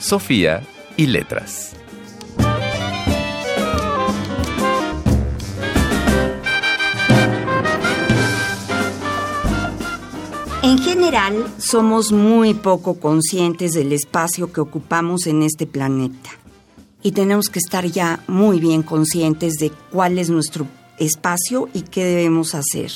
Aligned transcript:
Sofía 0.00 0.62
y 0.96 1.06
letras. 1.06 1.72
En 10.62 10.78
general, 10.78 11.52
somos 11.58 12.12
muy 12.12 12.54
poco 12.54 12.98
conscientes 12.98 13.72
del 13.72 13.92
espacio 13.92 14.50
que 14.50 14.62
ocupamos 14.62 15.26
en 15.26 15.42
este 15.42 15.66
planeta. 15.66 16.30
Y 17.02 17.12
tenemos 17.12 17.50
que 17.50 17.58
estar 17.58 17.84
ya 17.84 18.24
muy 18.26 18.58
bien 18.58 18.82
conscientes 18.82 19.54
de 19.54 19.70
cuál 19.92 20.18
es 20.18 20.30
nuestro 20.30 20.66
espacio 20.98 21.68
y 21.74 21.82
qué 21.82 22.06
debemos 22.06 22.54
hacer. 22.54 22.90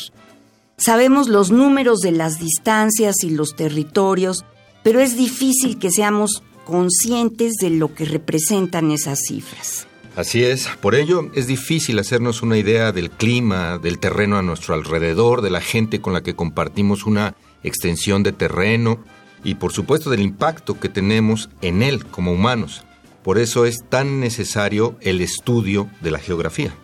Sabemos 0.79 1.29
los 1.29 1.51
números 1.51 2.01
de 2.01 2.13
las 2.13 2.39
distancias 2.39 3.17
y 3.23 3.31
los 3.31 3.57
territorios, 3.57 4.47
pero 4.83 5.01
es 5.01 5.19
difícil 5.19 5.79
que 5.79 5.91
seamos 5.91 6.43
conscientes 6.65 7.55
de 7.61 7.71
lo 7.71 7.95
que 7.95 8.05
representan 8.05 8.91
esas 8.91 9.21
cifras. 9.27 9.87
Así 10.17 10.45
es, 10.45 10.69
por 10.81 10.95
ello 10.95 11.31
es 11.35 11.49
difícil 11.49 11.99
hacernos 11.99 12.43
una 12.43 12.57
idea 12.57 12.93
del 12.93 13.11
clima, 13.11 13.79
del 13.79 13.99
terreno 13.99 14.37
a 14.37 14.43
nuestro 14.43 14.75
alrededor, 14.75 15.43
de 15.43 15.51
la 15.51 15.61
gente 15.61 16.01
con 16.01 16.13
la 16.13 16.23
que 16.23 16.37
compartimos 16.37 17.05
una 17.05 17.35
extensión 17.65 18.23
de 18.23 18.33
terreno 18.33 19.01
y 19.43 19.57
por 19.57 19.73
supuesto 19.73 20.11
del 20.11 20.21
impacto 20.21 20.79
que 20.79 20.89
tenemos 20.89 21.51
en 21.63 21.83
él 21.83 22.07
como 22.07 22.33
humanos. 22.33 22.85
Por 23.25 23.39
eso 23.39 23.65
es 23.65 23.83
tan 23.89 24.21
necesario 24.21 24.97
el 25.01 25.21
estudio 25.21 25.89
de 26.01 26.11
la 26.13 26.19
geografía. 26.19 26.75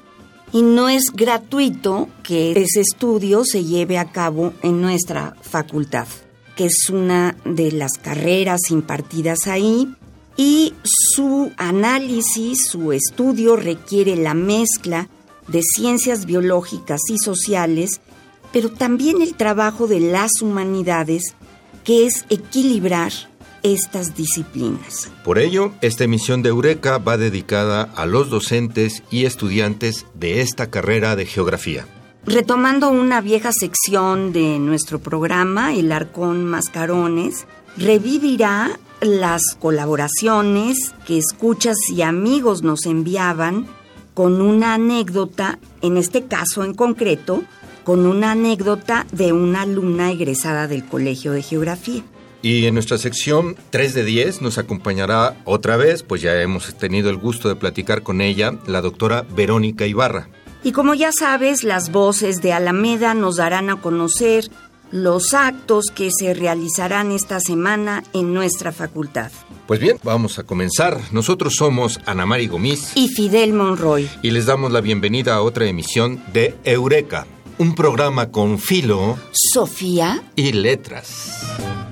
Y 0.53 0.63
no 0.63 0.89
es 0.89 1.05
gratuito 1.15 2.09
que 2.25 2.53
ese 2.53 2.81
estudio 2.81 3.45
se 3.45 3.65
lleve 3.65 3.99
a 3.99 4.11
cabo 4.11 4.53
en 4.63 4.81
nuestra 4.81 5.37
facultad, 5.43 6.09
que 6.57 6.67
es 6.67 6.91
una 6.91 7.37
de 7.45 7.73
las 7.73 7.93
carreras 7.99 8.71
impartidas 8.71 9.47
ahí 9.47 9.89
y 10.37 10.73
su 10.85 11.53
análisis, 11.57 12.67
su 12.67 12.93
estudio 12.93 13.57
requiere 13.57 14.17
la 14.17 14.35
mezcla 14.35 15.09
de 15.49 15.63
ciencias 15.63 16.25
biológicas 16.25 17.01
y 17.09 17.19
sociales, 17.19 18.01
pero 18.53 18.71
también 18.71 19.21
el 19.21 19.35
trabajo 19.35 19.87
de 19.87 20.01
las 20.01 20.41
humanidades, 20.41 21.35
que 21.85 22.07
es 22.07 22.25
equilibrar 22.31 23.13
estas 23.63 24.17
disciplinas. 24.17 25.11
Por 25.25 25.39
ello, 25.39 25.73
esta 25.83 26.05
emisión 26.05 26.43
de 26.43 26.49
Eureka 26.49 26.99
va 26.99 27.17
dedicada 27.17 27.83
a 27.95 28.07
los 28.07 28.31
docentes 28.31 29.03
y 29.11 29.27
estudiantes 29.27 30.07
de 30.15 30.41
esta 30.41 30.71
carrera 30.71 31.17
de 31.17 31.27
geografía. 31.27 31.87
Retomando 32.27 32.91
una 32.91 33.23
vieja 33.23 33.51
sección 33.51 34.33
de 34.33 34.59
nuestro 34.59 34.99
programa, 34.99 35.75
El 35.75 35.91
Arcón 35.91 36.45
Mascarones, 36.45 37.47
revivirá 37.79 38.79
las 39.01 39.55
colaboraciones 39.59 40.93
que 41.07 41.17
escuchas 41.17 41.77
y 41.89 42.03
amigos 42.03 42.63
nos 42.63 42.85
enviaban 42.85 43.67
con 44.13 44.43
una 44.43 44.75
anécdota, 44.75 45.59
en 45.81 45.97
este 45.97 46.27
caso 46.27 46.63
en 46.63 46.75
concreto, 46.75 47.43
con 47.85 48.05
una 48.05 48.33
anécdota 48.33 49.07
de 49.13 49.33
una 49.33 49.63
alumna 49.63 50.13
egresada 50.13 50.69
del 50.69 50.85
Colegio 50.85 51.33
de 51.33 51.43
Geografía. 51.43 52.05
Y 52.43 52.67
en 52.67 52.75
nuestra 52.75 52.99
sección 52.99 53.57
3 53.71 53.95
de 53.95 54.05
10 54.05 54.43
nos 54.43 54.59
acompañará 54.59 55.37
otra 55.45 55.77
vez, 55.77 56.03
pues 56.03 56.21
ya 56.21 56.41
hemos 56.41 56.75
tenido 56.75 57.09
el 57.09 57.17
gusto 57.17 57.49
de 57.49 57.57
platicar 57.57 58.03
con 58.03 58.21
ella, 58.21 58.59
la 58.67 58.83
doctora 58.83 59.25
Verónica 59.35 59.87
Ibarra. 59.87 60.29
Y 60.63 60.73
como 60.73 60.95
ya 60.95 61.11
sabes, 61.13 61.65
las 61.65 61.91
voces 61.91 62.43
de 62.43 62.53
Alameda 62.53 63.15
nos 63.15 63.37
darán 63.37 63.71
a 63.71 63.77
conocer 63.77 64.51
los 64.91 65.35
actos 65.35 65.87
que 65.95 66.11
se 66.11 66.35
realizarán 66.35 67.13
esta 67.13 67.41
semana 67.41 68.03
en 68.13 68.35
nuestra 68.35 68.73
facultad. 68.73 69.31
Pues 69.67 69.81
bien, 69.81 69.99
vamos 70.03 70.39
a 70.39 70.43
comenzar. 70.43 71.01
Nosotros 71.13 71.55
somos 71.57 72.01
Ana 72.07 72.27
Mari 72.27 72.49
Gomis 72.49 72.93
y 72.97 73.09
Fidel 73.09 73.53
Monroy. 73.53 74.09
Y 74.23 74.33
les 74.33 74.47
damos 74.47 74.73
la 74.73 74.81
bienvenida 74.81 75.35
a 75.35 75.43
otra 75.43 75.67
emisión 75.67 76.23
de 76.33 76.57
Eureka, 76.65 77.27
un 77.59 77.75
programa 77.75 78.31
con 78.31 78.59
filo, 78.59 79.17
Sofía 79.33 80.23
y 80.35 80.53
letras. 80.53 81.90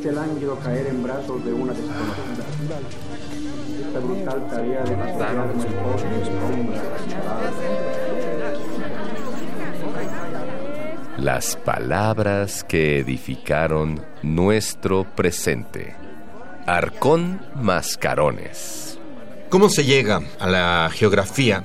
Este 0.00 0.12
lánguido 0.12 0.58
caer 0.60 0.86
en 0.86 1.02
brazos 1.02 1.44
de 1.44 1.52
una 1.52 1.74
desconocida. 1.74 2.46
Esta 3.86 3.98
brutal 3.98 4.48
tarea 4.48 4.82
de 4.82 4.96
Las 11.22 11.56
palabras 11.56 12.64
que 12.64 13.00
edificaron 13.00 14.00
nuestro 14.22 15.04
presente. 15.04 15.94
Arcón 16.64 17.42
Mascarones. 17.56 18.98
¿Cómo 19.50 19.68
se 19.68 19.84
llega 19.84 20.22
a 20.38 20.48
la 20.48 20.90
geografía? 20.90 21.62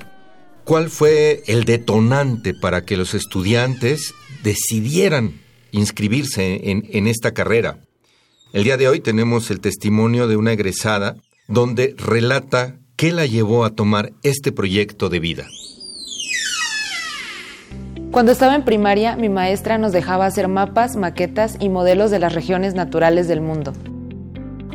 ¿Cuál 0.64 0.90
fue 0.90 1.42
el 1.46 1.64
detonante 1.64 2.52
para 2.52 2.84
que 2.84 2.98
los 2.98 3.14
estudiantes 3.14 4.12
decidieran 4.42 5.40
inscribirse 5.70 6.70
en, 6.70 6.86
en 6.92 7.06
esta 7.06 7.32
carrera? 7.32 7.78
El 8.56 8.64
día 8.64 8.78
de 8.78 8.88
hoy 8.88 9.00
tenemos 9.00 9.50
el 9.50 9.60
testimonio 9.60 10.28
de 10.28 10.36
una 10.38 10.54
egresada 10.54 11.16
donde 11.46 11.94
relata 11.98 12.76
qué 12.96 13.12
la 13.12 13.26
llevó 13.26 13.66
a 13.66 13.74
tomar 13.74 14.12
este 14.22 14.50
proyecto 14.50 15.10
de 15.10 15.20
vida. 15.20 15.44
Cuando 18.10 18.32
estaba 18.32 18.54
en 18.54 18.64
primaria, 18.64 19.14
mi 19.14 19.28
maestra 19.28 19.76
nos 19.76 19.92
dejaba 19.92 20.24
hacer 20.24 20.48
mapas, 20.48 20.96
maquetas 20.96 21.58
y 21.60 21.68
modelos 21.68 22.10
de 22.10 22.18
las 22.18 22.32
regiones 22.32 22.74
naturales 22.74 23.28
del 23.28 23.42
mundo. 23.42 23.74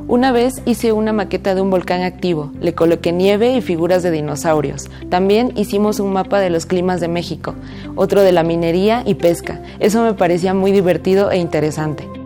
Una 0.07 0.31
vez 0.31 0.61
hice 0.67 0.91
una 0.91 1.11
maqueta 1.11 1.55
de 1.55 1.61
un 1.61 1.71
volcán 1.71 2.03
activo, 2.03 2.51
le 2.61 2.75
coloqué 2.75 3.11
nieve 3.11 3.55
y 3.55 3.61
figuras 3.61 4.03
de 4.03 4.11
dinosaurios. 4.11 4.91
También 5.09 5.53
hicimos 5.55 5.99
un 5.99 6.13
mapa 6.13 6.39
de 6.39 6.51
los 6.51 6.67
climas 6.67 7.01
de 7.01 7.07
México, 7.07 7.55
otro 7.95 8.21
de 8.21 8.31
la 8.31 8.43
minería 8.43 9.01
y 9.07 9.15
pesca. 9.15 9.59
Eso 9.79 10.03
me 10.03 10.13
parecía 10.13 10.53
muy 10.53 10.71
divertido 10.71 11.31
e 11.31 11.37
interesante. 11.37 12.20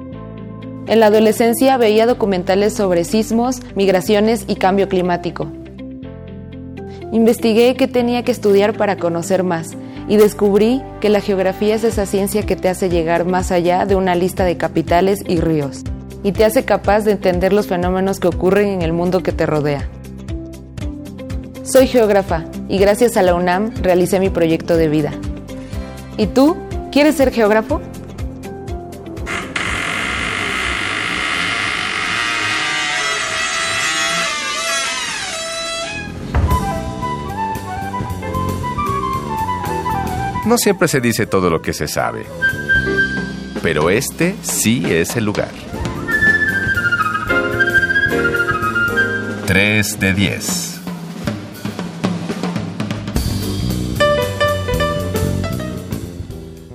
En 0.88 1.00
la 1.00 1.08
adolescencia 1.08 1.78
veía 1.78 2.06
documentales 2.06 2.74
sobre 2.74 3.06
sismos, 3.06 3.62
migraciones 3.76 4.46
y 4.48 4.56
cambio 4.56 4.88
climático. 4.88 5.48
Investigué 7.12 7.76
qué 7.76 7.88
tenía 7.88 8.24
que 8.24 8.32
estudiar 8.32 8.78
para 8.78 8.98
conocer 8.98 9.44
más 9.44 9.76
y 10.08 10.18
descubrí 10.18 10.84
que 11.02 11.10
la 11.10 11.22
geografía 11.22 11.76
es 11.76 11.84
esa 11.84 12.06
ciencia 12.06 12.44
que 12.44 12.56
te 12.56 12.70
hace 12.70 12.90
llegar 12.90 13.26
más 13.26 13.52
allá 13.52 13.86
de 13.86 13.96
una 13.96 14.14
lista 14.14 14.44
de 14.46 14.58
capitales 14.58 15.24
y 15.28 15.40
ríos 15.40 15.84
y 16.24 16.32
te 16.32 16.46
hace 16.46 16.66
capaz 16.66 17.02
de 17.02 17.12
entender 17.12 17.54
los 17.54 17.68
fenómenos 17.68 18.20
que 18.20 18.28
ocurren 18.28 18.68
en 18.70 18.82
el 18.82 18.94
mundo 18.94 19.24
que 19.24 19.32
te 19.32 19.46
rodea. 19.46 19.88
Soy 21.64 21.88
geógrafa 21.88 22.46
y 22.68 22.78
gracias 22.78 23.18
a 23.18 23.24
la 23.24 23.34
UNAM 23.34 23.74
realicé 23.82 24.20
mi 24.20 24.30
proyecto 24.30 24.78
de 24.78 24.88
vida. 24.88 25.12
¿Y 26.18 26.28
tú? 26.28 26.58
¿Quieres 26.92 27.16
ser 27.16 27.32
geógrafo? 27.32 27.82
No 40.46 40.60
siempre 40.60 40.88
se 40.88 41.02
dice 41.02 41.26
todo 41.26 41.50
lo 41.50 41.62
que 41.64 41.74
se 41.74 41.88
sabe, 41.88 42.24
pero 43.64 43.90
este 43.90 44.36
sí 44.44 44.84
es 44.86 45.16
el 45.16 45.26
lugar. 45.26 45.50
3 49.48 50.00
de 50.00 50.14
10. 50.14 50.82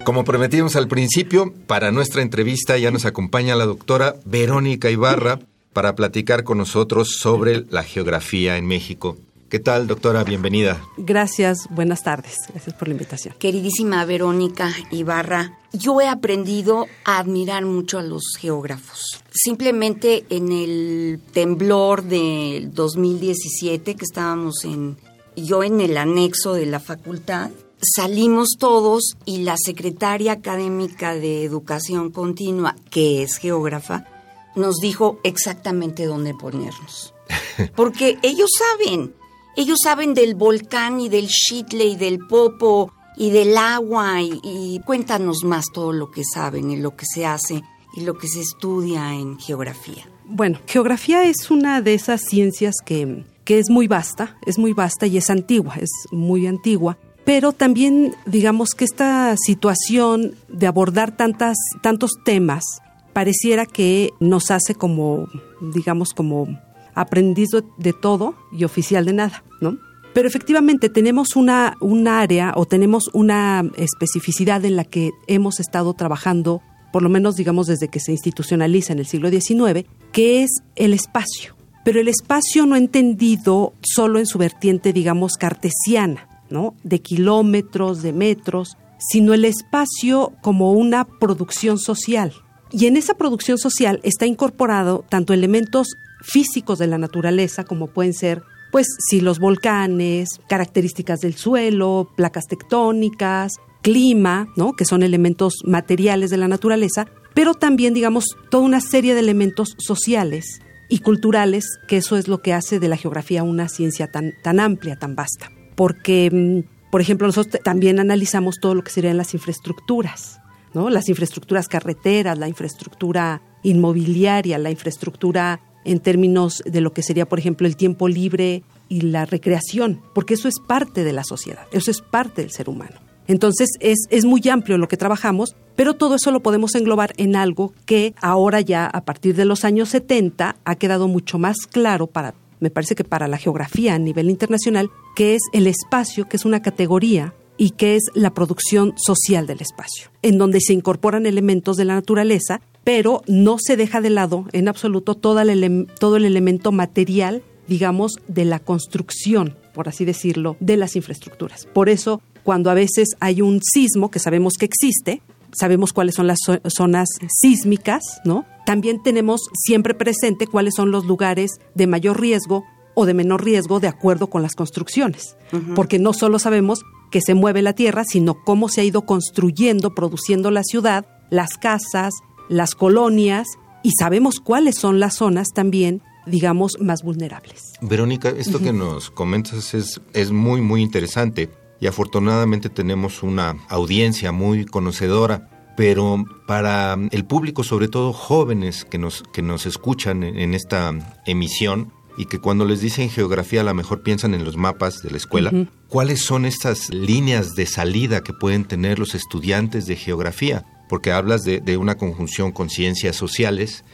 Como 0.05 0.25
prometimos 0.25 0.75
al 0.75 0.89
principio, 0.89 1.55
para 1.69 1.93
nuestra 1.93 2.23
entrevista 2.23 2.77
ya 2.77 2.91
nos 2.91 3.05
acompaña 3.05 3.55
la 3.55 3.67
doctora 3.67 4.17
Verónica 4.25 4.91
Ibarra 4.91 5.39
para 5.73 5.95
platicar 5.95 6.43
con 6.43 6.59
nosotros 6.59 7.19
sobre 7.21 7.65
la 7.71 7.85
geografía 7.85 8.57
en 8.57 8.67
México. 8.67 9.17
¿Qué 9.51 9.59
tal, 9.59 9.89
doctora? 9.89 10.23
Bienvenida. 10.23 10.81
Gracias, 10.97 11.67
buenas 11.71 12.05
tardes. 12.05 12.37
Gracias 12.51 12.73
por 12.77 12.87
la 12.87 12.95
invitación. 12.95 13.35
Queridísima 13.37 14.05
Verónica 14.05 14.73
Ibarra, 14.93 15.59
yo 15.73 16.01
he 16.01 16.07
aprendido 16.07 16.87
a 17.05 17.19
admirar 17.19 17.65
mucho 17.65 17.99
a 17.99 18.05
los 18.05 18.23
geógrafos. 18.39 19.25
Simplemente 19.33 20.25
en 20.31 20.53
el 20.53 21.21
temblor 21.33 22.05
del 22.05 22.73
2017, 22.73 23.97
que 23.97 24.05
estábamos 24.05 24.65
en, 24.65 24.97
yo 25.35 25.65
en 25.65 25.81
el 25.81 25.97
anexo 25.97 26.55
de 26.55 26.67
la 26.67 26.79
facultad, 26.79 27.51
salimos 27.81 28.51
todos 28.57 29.17
y 29.25 29.39
la 29.39 29.57
secretaria 29.57 30.31
académica 30.31 31.17
de 31.17 31.43
Educación 31.43 32.13
Continua, 32.13 32.77
que 32.89 33.25
es 33.25 33.39
geógrafa, 33.39 34.07
nos 34.55 34.77
dijo 34.77 35.19
exactamente 35.25 36.07
dónde 36.07 36.35
ponernos. 36.35 37.15
Porque 37.75 38.17
ellos 38.23 38.51
saben, 38.57 39.13
ellos 39.57 39.79
saben 39.83 40.15
del 40.15 40.35
volcán 40.35 41.01
y 41.01 41.09
del 41.09 41.29
chitle 41.29 41.85
y 41.85 41.97
del 41.97 42.19
popo 42.19 42.93
y 43.17 43.31
del 43.31 43.57
agua 43.57 44.23
y, 44.23 44.81
cuéntanos 44.87 45.45
más 45.45 45.67
todo 45.73 45.93
lo 45.93 46.11
que 46.11 46.23
saben 46.25 46.71
y 46.71 46.77
lo 46.77 46.97
que 46.97 47.05
se 47.07 47.27
hace 47.27 47.63
y 47.95 48.03
lo 48.03 48.17
que 48.17 48.29
se 48.29 48.41
estudia 48.41 49.15
en 49.15 49.39
geografía. 49.39 50.09
Bueno, 50.25 50.59
geografía 50.67 51.25
es 51.25 51.51
una 51.51 51.83
de 51.83 51.95
esas 51.95 52.23
ciencias 52.23 52.77
que, 52.85 53.25
que 53.45 53.59
es 53.59 53.69
muy 53.69 53.89
vasta, 53.89 54.39
es 54.47 54.59
muy 54.59 54.73
vasta 54.73 55.07
y 55.07 55.17
es 55.17 55.29
antigua, 55.29 55.75
es 55.77 55.91
muy 56.11 56.47
antigua 56.47 56.97
pero 57.25 57.53
también 57.53 58.17
digamos 58.27 58.71
que 58.71 58.85
esta 58.85 59.37
situación 59.37 60.35
de 60.49 60.67
abordar 60.67 61.17
tantas, 61.17 61.57
tantos 61.83 62.13
temas 62.25 62.65
pareciera 63.13 63.67
que 63.67 64.11
nos 64.21 64.51
hace 64.51 64.75
como, 64.75 65.29
digamos, 65.61 66.15
como 66.15 66.49
aprendiz 66.95 67.49
de 67.79 67.93
todo 67.93 68.35
y 68.53 68.65
oficial 68.65 69.05
de 69.05 69.13
nada, 69.13 69.45
¿no? 69.61 69.79
Pero 70.13 70.27
efectivamente 70.27 70.89
tenemos 70.89 71.37
una, 71.37 71.77
un 71.81 72.09
área 72.09 72.53
o 72.57 72.67
tenemos 72.67 73.11
una 73.13 73.65
especificidad 73.77 74.65
en 74.65 74.77
la 74.77 74.85
que 74.85 75.13
hemos 75.29 75.61
estado 75.61 75.95
trabajando, 75.95 76.63
por 76.93 77.03
lo 77.03 77.09
menos 77.09 77.37
digamos 77.37 77.69
desde 77.69 77.89
que 77.89 78.01
se 78.01 78.13
institucionaliza 78.13 78.93
en 78.93 78.99
el 78.99 79.07
siglo 79.07 79.31
XIX, 79.31 79.87
que 80.13 80.43
es 80.43 80.51
el 80.75 80.93
espacio. 80.95 81.55
Pero 81.85 82.01
el 82.01 82.09
espacio 82.09 82.67
no 82.67 82.77
entendido 82.77 83.73
solo 83.83 84.19
en 84.19 84.27
su 84.27 84.39
vertiente, 84.39 84.93
digamos, 84.93 85.35
cartesiana, 85.35 86.29
¿no? 86.51 86.75
De 86.83 87.01
kilómetros, 87.01 88.03
de 88.03 88.13
metros, 88.13 88.77
sino 88.99 89.33
el 89.33 89.45
espacio 89.45 90.33
como 90.43 90.73
una 90.73 91.05
producción 91.05 91.79
social. 91.79 92.35
Y 92.73 92.87
en 92.87 92.97
esa 92.97 93.15
producción 93.15 93.59
social 93.59 94.01
está 94.03 94.27
incorporado 94.27 95.05
tanto 95.09 95.33
elementos 95.33 95.97
físicos 96.23 96.79
de 96.79 96.87
la 96.87 96.99
naturaleza, 96.99 97.65
como 97.65 97.89
pueden 97.89 98.15
ser, 98.15 98.43
pues, 98.71 98.87
si 99.09 99.21
los 99.21 99.39
volcanes, 99.39 100.29
características 100.49 101.21
del 101.21 101.35
suelo, 101.35 102.11
placas 102.17 102.47
tectónicas, 102.47 103.53
clima, 103.83 104.49
¿no? 104.57 104.75
Que 104.75 104.85
son 104.85 105.03
elementos 105.03 105.55
materiales 105.65 106.31
de 106.31 106.37
la 106.37 106.49
naturaleza, 106.49 107.07
pero 107.35 107.55
también, 107.55 107.95
digamos, 107.95 108.25
toda 108.51 108.65
una 108.65 108.81
serie 108.81 109.15
de 109.15 109.21
elementos 109.21 109.75
sociales 109.79 110.61
y 110.89 110.99
culturales, 110.99 111.65
que 111.89 111.97
eso 111.99 112.17
es 112.17 112.29
lo 112.29 112.43
que 112.43 112.53
hace 112.53 112.81
de 112.81 112.89
la 112.89 112.97
geografía 112.97 113.43
una 113.43 113.69
ciencia 113.69 114.11
tan, 114.11 114.35
tan 114.43 114.61
amplia, 114.61 114.97
tan 114.97 115.15
vasta. 115.15 115.51
Porque, 115.77 116.31
mm, 116.31 116.91
por 116.91 117.01
ejemplo, 117.01 117.27
nosotros 117.27 117.63
también 117.63 118.01
analizamos 118.01 118.57
todo 118.61 118.75
lo 118.75 118.83
que 118.83 118.91
serían 118.91 119.17
las 119.17 119.33
infraestructuras, 119.33 120.40
¿no? 120.75 120.91
Las 120.91 121.09
infraestructuras 121.09 121.69
carreteras, 121.69 122.39
la 122.39 122.49
infraestructura 122.49 123.43
inmobiliaria, 123.63 124.59
la 124.59 124.71
infraestructura 124.71 125.61
en 125.85 126.01
términos 126.01 126.63
de 126.67 126.81
lo 126.81 126.93
que 126.93 127.03
sería, 127.03 127.29
por 127.29 127.39
ejemplo, 127.39 127.67
el 127.67 127.77
tiempo 127.77 128.09
libre 128.09 128.63
y 128.89 129.03
la 129.03 129.25
recreación, 129.25 130.03
porque 130.15 130.35
eso 130.35 130.49
es 130.49 130.57
parte 130.61 131.05
de 131.05 131.13
la 131.13 131.25
sociedad, 131.25 131.67
eso 131.73 131.91
es 131.91 132.01
parte 132.01 132.43
del 132.43 132.51
ser 132.51 132.69
humano. 132.69 133.01
Entonces 133.27 133.71
es, 133.79 134.07
es 134.11 134.25
muy 134.25 134.43
amplio 134.51 134.77
lo 134.77 134.89
que 134.89 134.97
trabajamos, 134.97 135.55
pero 135.77 135.95
todo 135.95 136.17
eso 136.17 136.33
lo 136.33 136.41
podemos 136.41 136.75
englobar 136.75 137.13
en 137.17 137.37
algo 137.37 137.73
que 137.87 138.15
ahora 138.21 138.61
ya 138.61 138.87
a 138.87 139.05
partir 139.05 139.37
de 139.37 139.45
los 139.45 139.65
años 139.65 139.91
70 139.91 140.57
ha 140.65 140.75
quedado 140.75 141.07
mucho 141.07 141.39
más 141.39 141.59
claro 141.71 142.09
para, 142.09 142.35
me 142.59 142.71
parece 142.71 142.97
que 142.97 143.05
para 143.05 143.29
la 143.29 143.39
geografía 143.39 143.95
a 143.95 143.99
nivel 143.99 144.31
internacional, 144.31 144.91
que 145.15 145.37
es 145.37 145.43
el 145.53 145.69
espacio, 145.69 146.29
que 146.29 146.37
es 146.37 146.45
una 146.45 146.61
categoría 146.61 147.33
y 147.61 147.73
que 147.73 147.95
es 147.95 148.05
la 148.15 148.31
producción 148.31 148.95
social 148.97 149.47
del 149.47 149.61
espacio, 149.61 150.11
en 150.23 150.39
donde 150.39 150.61
se 150.63 150.73
incorporan 150.73 151.27
elementos 151.27 151.77
de 151.77 151.85
la 151.85 151.95
naturaleza 151.95 152.63
pero 152.85 153.23
no 153.27 153.59
se 153.59 153.77
deja 153.77 154.01
de 154.01 154.09
lado 154.09 154.47
en 154.53 154.67
absoluto 154.67 155.15
todo 155.15 155.39
el, 155.41 155.87
todo 155.99 156.17
el 156.17 156.25
elemento 156.25 156.73
material, 156.73 157.43
digamos, 157.69 158.15
de 158.27 158.47
la 158.47 158.59
construcción, 158.59 159.57
por 159.75 159.87
así 159.87 160.07
decirlo, 160.07 160.57
de 160.61 160.79
las 160.79 160.97
infraestructuras. 160.97 161.67
Por 161.67 161.91
eso, 161.91 162.23
cuando 162.43 162.71
a 162.71 162.75
veces 162.75 163.11
hay 163.21 163.43
un 163.43 163.61
sismo, 163.63 164.11
que 164.11 164.19
sabemos 164.19 164.55
que 164.59 164.65
existe, 164.65 165.21
sabemos 165.53 165.93
cuáles 165.93 166.15
son 166.15 166.27
las 166.27 166.39
zonas 166.69 167.09
sísmicas, 167.29 168.03
¿no? 168.25 168.47
También 168.65 169.03
tenemos 169.03 169.43
siempre 169.53 169.95
presente 169.95 170.47
cuáles 170.47 170.75
son 170.75 170.91
los 170.91 171.05
lugares 171.05 171.51
de 171.75 171.87
mayor 171.87 172.21
riesgo 172.21 172.65
o 173.01 173.07
de 173.07 173.15
menor 173.15 173.45
riesgo 173.45 173.81
de 173.81 173.89
acuerdo 173.89 174.29
con 174.29 174.43
las 174.43 174.55
construcciones, 174.55 175.37
porque 175.75 175.99
no 175.99 176.13
solo 176.13 176.39
sabemos 176.39 176.85
que 177.11 177.21
se 177.21 177.35
mueve 177.35 177.63
la 177.63 177.73
tierra, 177.75 178.05
sino 178.05 178.43
cómo 178.45 178.69
se 178.69 178.83
ha 178.83 178.85
ido 178.85 179.03
construyendo, 179.03 179.95
produciendo 179.95 180.51
la 180.51 180.63
ciudad, 180.63 181.07
las 181.31 181.57
casas, 181.57 182.13
las 182.49 182.75
colonias 182.75 183.47
y 183.83 183.93
sabemos 183.99 184.41
cuáles 184.41 184.77
son 184.77 185.01
las 185.01 185.15
zonas 185.15 185.49
también 185.55 186.03
digamos, 186.27 186.79
más 186.81 187.03
vulnerables. 187.03 187.73
Verónica, 187.81 188.29
esto 188.29 188.61
que 188.61 188.73
nos 188.73 189.11
comentas 189.11 189.75
es, 189.75 190.01
es 190.13 190.31
muy, 190.31 190.61
muy 190.61 190.83
interesante 190.83 191.51
y 191.81 191.87
afortunadamente 191.87 192.69
tenemos 192.69 193.23
una 193.23 193.57
audiencia 193.69 194.33
muy 194.33 194.67
conocedora, 194.67 195.49
pero 195.77 196.25
para 196.47 196.97
el 197.11 197.25
público, 197.25 197.65
sobre 197.65 197.89
todo 197.89 198.13
jóvenes 198.13 198.85
que 198.85 198.99
nos, 198.99 199.23
que 199.33 199.43
nos 199.43 199.67
escuchan 199.67 200.23
en, 200.23 200.55
esta 200.55 200.93
emisión 201.27 201.93
y 202.17 202.27
que 202.27 202.39
cuando 202.39 202.65
les 202.65 202.81
dicen 202.81 203.11
geografía 203.11 203.61
a 203.61 203.65
lo 203.65 203.75
mejor 203.75 204.03
piensan 204.03 204.35
en 204.35 204.45
los 204.45 204.57
mapas 204.57 205.03
de 205.03 205.11
la 205.11 205.17
escuela, 205.17 205.53
¿cuáles 205.89 206.25
son 206.25 206.45
estas 206.45 206.93
líneas 206.93 207.55
de 207.55 207.67
salida 207.67 208.23
que 208.23 208.33
pueden 208.33 208.65
tener 208.65 208.99
los 208.99 209.15
estudiantes 209.15 209.87
de 209.87 209.97
geografía? 209.97 210.65
porque 210.91 211.13
hablas 211.13 211.45
de, 211.45 211.77
una 211.77 211.95
conjunción 211.95 212.51
con 212.51 212.69
ciencias 212.69 213.15
sociales 213.15 213.85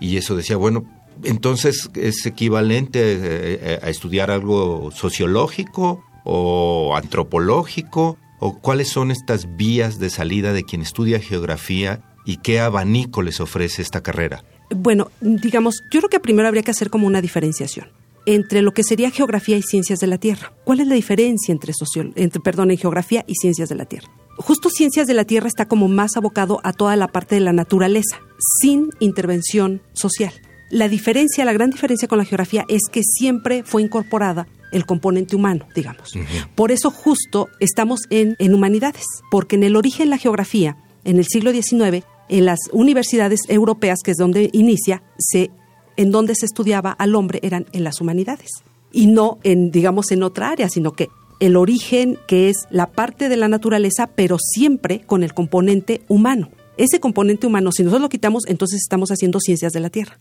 y 0.00 0.16
eso 0.16 0.34
decía, 0.34 0.56
bueno, 0.56 0.84
entonces 1.22 1.90
es 1.94 2.26
equivalente 2.26 2.98
eh, 3.12 3.18
eh, 3.22 3.78
a, 3.80 3.88
estudiar 3.88 4.32
algo 4.32 4.90
sociológico 4.90 6.04
o 6.24 6.96
antropológico 6.96 8.18
o 8.40 8.58
cuáles 8.58 8.88
son 8.88 9.12
estas 9.12 9.56
vías 9.56 10.00
de 10.00 10.10
salida 10.10 10.52
de 10.52 10.64
quien 10.64 10.82
estudia 10.82 11.20
geografía 11.20 12.00
y 12.26 12.38
qué 12.38 12.58
abanico 12.58 13.22
les 13.22 13.40
ofrece 13.40 13.80
esta 13.80 14.02
carrera. 14.02 14.42
Bueno, 14.74 15.10
digamos, 15.20 15.82
yo 15.90 16.00
creo 16.00 16.10
que 16.10 16.20
primero 16.20 16.48
habría 16.48 16.62
que 16.62 16.70
hacer 16.70 16.90
como 16.90 17.06
una 17.06 17.20
diferenciación 17.20 17.88
entre 18.26 18.62
lo 18.62 18.72
que 18.72 18.84
sería 18.84 19.10
geografía 19.10 19.56
y 19.56 19.62
ciencias 19.62 19.98
de 19.98 20.06
la 20.06 20.18
Tierra. 20.18 20.52
¿Cuál 20.64 20.80
es 20.80 20.86
la 20.86 20.94
diferencia 20.94 21.52
entre, 21.52 21.72
entre 22.16 22.40
perdón, 22.40 22.70
en 22.70 22.78
geografía 22.78 23.24
y 23.26 23.34
ciencias 23.34 23.68
de 23.68 23.74
la 23.74 23.86
Tierra? 23.86 24.08
justo 24.40 24.70
Ciencias 24.70 25.06
de 25.06 25.14
la 25.14 25.24
Tierra 25.24 25.48
está 25.48 25.66
como 25.66 25.88
más 25.88 26.16
abocado 26.16 26.60
a 26.64 26.72
toda 26.72 26.96
la 26.96 27.08
parte 27.08 27.34
de 27.34 27.40
la 27.40 27.52
naturaleza, 27.52 28.20
sin 28.60 28.90
intervención 28.98 29.82
social. 29.92 30.32
La 30.70 30.88
diferencia, 30.88 31.44
la 31.44 31.52
gran 31.52 31.70
diferencia 31.70 32.08
con 32.08 32.18
la 32.18 32.24
geografía 32.24 32.64
es 32.68 32.82
que 32.90 33.02
siempre 33.02 33.64
fue 33.64 33.82
incorporada 33.82 34.46
el 34.72 34.86
componente 34.86 35.34
humano, 35.34 35.66
digamos. 35.74 36.14
Por 36.54 36.70
eso 36.70 36.90
justo 36.90 37.48
estamos 37.58 38.02
en, 38.08 38.36
en 38.38 38.54
humanidades, 38.54 39.04
porque 39.30 39.56
en 39.56 39.64
el 39.64 39.76
origen 39.76 40.10
la 40.10 40.18
geografía, 40.18 40.76
en 41.04 41.18
el 41.18 41.26
siglo 41.26 41.52
XIX, 41.52 42.04
en 42.30 42.46
las 42.46 42.60
universidades 42.72 43.40
europeas, 43.48 43.98
que 44.02 44.12
es 44.12 44.16
donde 44.16 44.48
inicia, 44.52 45.02
se, 45.18 45.50
en 45.96 46.10
donde 46.10 46.34
se 46.34 46.46
estudiaba 46.46 46.92
al 46.92 47.14
hombre 47.14 47.40
eran 47.42 47.66
en 47.72 47.84
las 47.84 48.00
humanidades 48.00 48.50
y 48.92 49.06
no 49.06 49.38
en, 49.42 49.70
digamos, 49.70 50.10
en 50.10 50.22
otra 50.22 50.50
área, 50.50 50.68
sino 50.68 50.92
que 50.92 51.08
el 51.40 51.56
origen 51.56 52.18
que 52.26 52.48
es 52.48 52.66
la 52.70 52.86
parte 52.86 53.28
de 53.28 53.36
la 53.36 53.48
naturaleza, 53.48 54.08
pero 54.14 54.36
siempre 54.38 55.00
con 55.00 55.22
el 55.22 55.34
componente 55.34 56.02
humano. 56.08 56.50
Ese 56.76 57.00
componente 57.00 57.46
humano, 57.46 57.72
si 57.72 57.82
nosotros 57.82 58.02
lo 58.02 58.08
quitamos, 58.08 58.44
entonces 58.46 58.80
estamos 58.80 59.10
haciendo 59.10 59.40
ciencias 59.40 59.72
de 59.72 59.80
la 59.80 59.90
Tierra. 59.90 60.18